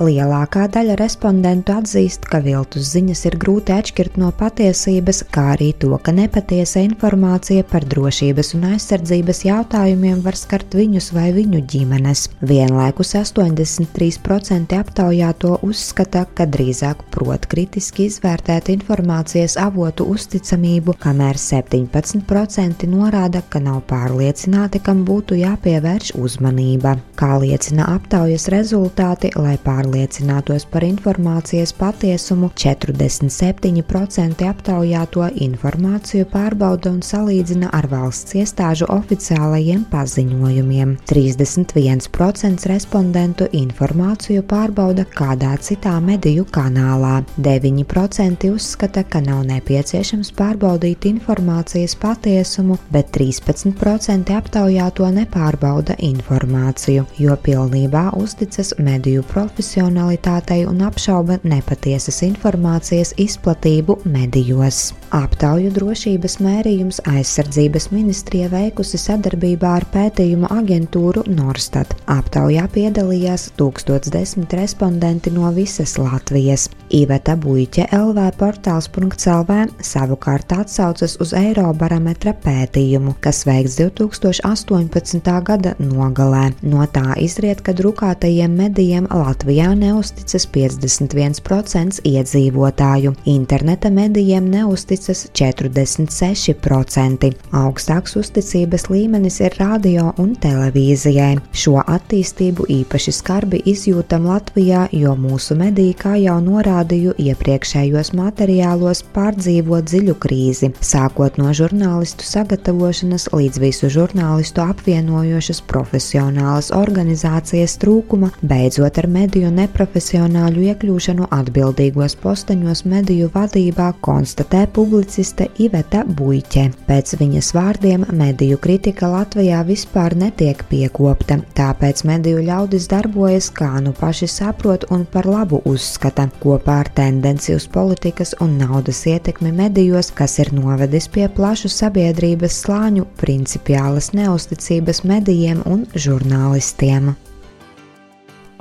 Lielākā 0.00 0.64
daļa 0.72 0.94
respondentu 0.96 1.74
atzīst, 1.76 2.24
ka 2.24 2.38
viltus 2.40 2.86
ziņas 2.94 3.26
ir 3.28 3.34
grūti 3.40 3.74
atšķirt 3.74 4.14
no 4.16 4.30
patiesības, 4.32 5.18
kā 5.34 5.50
arī 5.52 5.68
to, 5.76 5.90
ka 6.00 6.14
nepatiesa 6.16 6.80
informācija 6.86 7.66
par 7.68 7.84
drošības 7.84 8.54
un 8.56 8.64
aizsardzības 8.70 9.42
jautājumiem 9.44 10.22
var 10.24 10.38
skart 10.40 10.72
viņus 10.78 11.10
vai 11.12 11.26
viņu 11.36 11.60
ģimenes. 11.68 12.24
Vienlaikus 12.40 13.12
83% 13.20 14.78
aptaujāto 14.80 15.58
uzskata, 15.68 16.24
ka 16.32 16.48
drīzāk 16.48 17.04
prot 17.12 17.44
kritiski 17.52 18.08
izvērtēt 18.08 18.72
informācijas 18.72 19.58
avotu 19.60 20.08
uzticamību, 20.14 20.96
kamēr 21.04 21.36
17% 21.36 22.88
norāda, 22.88 23.44
ka 23.44 23.60
nav 23.60 23.84
pārliecināti, 23.92 24.80
kam 24.80 25.04
būtu 25.04 25.36
jāpievērš 25.42 26.16
uzmanība. 26.16 26.96
Kā 27.20 27.36
liecina 27.44 27.92
aptaujas 27.92 28.48
rezultāti, 28.52 29.34
lai 29.36 29.58
pārliecinātu, 29.60 29.81
pārliecinātos 29.82 30.66
par 30.70 30.84
informācijas 30.86 31.72
patiesumu, 31.74 32.50
47% 32.54 34.44
aptaujāto 34.46 35.26
informāciju 35.42 36.26
pārbauda 36.30 36.92
un 36.92 37.00
salīdzina 37.02 37.70
ar 37.74 37.88
valsts 37.90 38.36
iestāžu 38.38 38.86
oficiālajiem 38.92 39.84
paziņojumiem. 39.90 40.96
31% 41.10 42.68
respondentu 42.70 43.48
informāciju 43.52 44.44
pārbauda 44.46 45.06
kādā 45.10 45.56
citā 45.58 45.96
mediju 46.00 46.46
kanālā. 46.54 47.24
9% 47.42 48.52
uzskata, 48.52 49.02
ka 49.02 49.20
nav 49.24 49.42
nepieciešams 49.50 50.32
pārbaudīt 50.38 51.08
informācijas 51.10 51.96
patiesumu, 51.98 52.78
bet 52.94 53.10
13% 53.16 54.30
aptaujāto 54.38 55.10
nepārbauda 55.18 55.98
informāciju, 55.98 57.08
jo 57.18 57.36
pilnībā 57.42 58.08
uzticas 58.22 58.74
mediju 58.78 59.26
profesionāliem 59.26 59.71
profesionalitātei 59.72 60.66
un 60.68 60.82
apšauba 60.84 61.38
nepatiesas 61.48 62.20
informācijas 62.26 63.14
izplatību 63.16 64.02
medijos. 64.04 64.92
Aptauju 65.12 65.70
drošības 65.72 66.38
mērījums 66.44 67.00
aizsardzības 67.08 67.90
ministrija 67.92 68.50
veikusi 68.52 69.00
sadarbībā 69.00 69.72
ar 69.78 69.86
pētījumu 69.92 70.50
aģentūru 70.52 71.24
Norstat. 71.32 71.94
Aptaujā 72.12 72.66
piedalījās 72.72 73.50
1010 73.60 74.56
respondenti 74.60 75.32
no 75.32 75.48
visas 75.56 75.96
Latvijas. 76.00 76.68
Iveta 76.92 77.36
Buļķe 77.40 77.86
LV 77.96 78.26
portāls.lv 78.40 79.58
savukārt 79.80 80.52
atsaucas 80.52 81.16
uz 81.24 81.32
Eirobarometra 81.36 82.34
pētījumu, 82.44 83.16
kas 83.24 83.44
veikts 83.48 83.78
2018. 83.80 85.32
gada 85.48 85.74
nogalē. 85.80 86.50
No 86.62 86.84
tā 86.92 87.16
izriet, 87.20 87.64
ka 87.64 87.72
drukātajiem 87.76 88.56
medijiem 88.60 89.08
Latvijā 89.12 89.61
neusticas 89.78 90.48
51% 90.50 92.00
iedzīvotāju, 92.08 93.12
interneta 93.30 93.90
medijiem 93.94 94.48
neusticas 94.50 95.28
46%. 95.38 97.30
Augstāks 97.54 98.16
uzticības 98.18 98.88
līmenis 98.90 99.38
ir 99.44 99.54
radio 99.60 100.08
un 100.18 100.32
televīzijai. 100.42 101.36
Šo 101.54 101.76
attīstību 101.78 102.66
īpaši 102.80 103.14
skarbi 103.14 103.62
izjūtam 103.70 104.26
Latvijā, 104.26 104.88
jo 104.92 105.14
mūsu 105.14 105.54
mediji, 105.60 105.94
kā 106.00 106.16
jau 106.18 106.38
norādīju 106.42 107.14
iepriekšējos 107.22 108.12
materiālos, 108.18 109.04
pārdzīvo 109.14 109.78
dziļu 109.86 110.16
krīzi, 110.26 110.72
sākot 110.82 111.38
no 111.38 111.54
žurnālistu 111.54 112.26
sagatavošanas 112.26 113.28
līdz 113.36 113.62
visu 113.62 113.92
žurnālistu 113.92 114.64
apvienojošas 114.66 115.62
profesionālas 115.70 116.72
organizācijas 116.74 117.78
trūkuma, 117.78 118.32
beidzot 118.42 118.98
ar 118.98 119.06
mediju 119.06 119.51
neprofesionāļu 119.56 120.64
iekļūšanu 120.70 121.28
atbildīgos 121.32 122.14
posteņos 122.22 122.84
mediju 122.88 123.30
vadībā 123.34 123.88
konstatē 124.04 124.64
publiciste 124.74 125.48
Iveta 125.62 126.02
Buļķe. 126.04 126.64
Pēc 126.88 127.14
viņas 127.20 127.50
vārdiem 127.56 128.06
mediju 128.18 128.58
kritika 128.62 129.10
Latvijā 129.12 129.62
vispār 129.68 130.16
netiek 130.18 130.62
piekopta, 130.70 131.38
tāpēc 131.56 132.04
mediju 132.08 132.44
ļaudis 132.46 132.88
darbojas 132.92 133.50
kā 133.54 133.70
nu 133.84 133.94
paši 133.98 134.30
saprot 134.30 134.86
un 134.90 135.06
par 135.08 135.28
labu 135.30 135.62
uzskata, 135.68 136.28
kopā 136.42 136.78
ar 136.84 136.92
tendenci 136.96 137.56
uz 137.56 137.68
politikas 137.70 138.34
un 138.40 138.58
naudas 138.60 139.04
ietekmi 139.06 139.52
medijos, 139.62 140.12
kas 140.14 140.38
ir 140.42 140.52
novedis 140.56 141.08
pie 141.12 141.28
plašu 141.32 141.72
sabiedrības 141.72 142.62
slāņu 142.66 143.08
principiālas 143.20 144.12
neusticības 144.16 145.04
medijiem 145.08 145.62
un 145.66 145.86
žurnālistiem. 145.94 147.14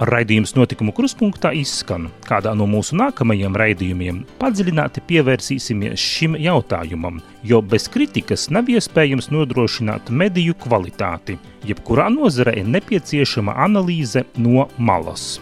Raidījums 0.01 0.55
notikumu 0.57 0.95
kruspunktā 0.97 1.51
izskan. 1.53 2.07
Kādā 2.25 2.55
no 2.57 2.65
mūsu 2.65 2.95
nākamajiem 2.97 3.53
raidījumiem 3.61 4.23
padziļināti 4.39 5.03
pievērsīsimies 5.05 6.01
šim 6.01 6.33
jautājumam, 6.41 7.19
jo 7.45 7.59
bez 7.61 7.85
kritikas 7.93 8.47
nav 8.49 8.71
iespējams 8.73 9.29
nodrošināt 9.29 10.09
mediju 10.09 10.55
kvalitāti. 10.63 11.35
Jebkurā 11.69 12.07
nozare 12.09 12.55
ir 12.57 12.71
nepieciešama 12.73 13.53
analīze 13.61 14.23
no 14.41 14.65
malas. 14.81 15.35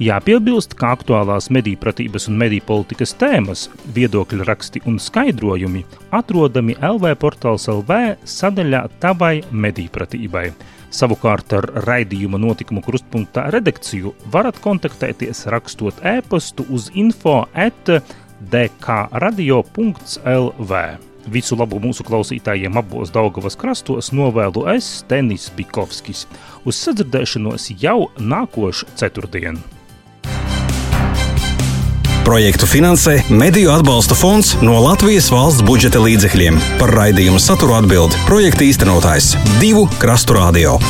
Jāpiebilst, 0.00 0.78
ka 0.80 0.94
aktuālās 0.96 1.50
mediju 1.52 1.82
pratības 1.84 2.30
un 2.32 2.40
mediju 2.40 2.64
politikas 2.70 3.12
tēmas, 3.20 3.66
viedokļu 3.96 4.48
raksti 4.48 4.82
un 4.88 4.96
skaidrojumi 5.00 5.84
atrodami 6.16 6.78
LV 6.80 7.12
portāls 7.20 7.68
LV 7.72 8.00
sadaļā 8.24 8.82
Tavai 9.04 9.42
mediju 9.52 9.92
pratībai. 9.92 10.46
Savukārt 10.94 11.52
ar 11.56 11.66
raidījuma 11.86 12.38
notikumu 12.40 12.82
krustpunktā 12.84 13.50
redakciju 13.54 14.14
varat 14.32 14.58
kontaktēties 14.62 15.46
rakstot 15.52 15.94
e-pastu 16.06 16.66
uz 16.70 16.90
info 16.94 17.44
at 17.54 17.90
dkradio.lv. 18.52 19.62
Visu 21.26 21.56
labu 21.58 21.80
mūsu 21.82 22.06
klausītājiem 22.06 22.78
abos 22.78 23.10
Daugavas 23.10 23.58
krastos 23.58 24.12
novēlu 24.14 24.62
es, 24.76 25.02
Tenis 25.10 25.50
Bikovskis. 25.56 26.26
Uz 26.62 26.78
sadzirdēšanos 26.86 27.72
jau 27.82 28.06
nākošu 28.22 28.86
ceturtdienu. 28.94 29.75
Projektu 32.26 32.66
finansē 32.66 33.20
Mediju 33.30 33.70
atbalsta 33.70 34.16
fonds 34.18 34.56
no 34.58 34.80
Latvijas 34.82 35.30
valsts 35.30 35.62
budžeta 35.62 36.02
līdzekļiem. 36.02 36.58
Par 36.80 36.90
raidījumu 36.98 37.38
saturu 37.38 37.78
atbild 37.78 38.18
projekta 38.26 38.66
īstenotājs 38.66 39.36
Divu 39.62 39.86
Krastu 40.02 40.34
Radio. 40.34 40.80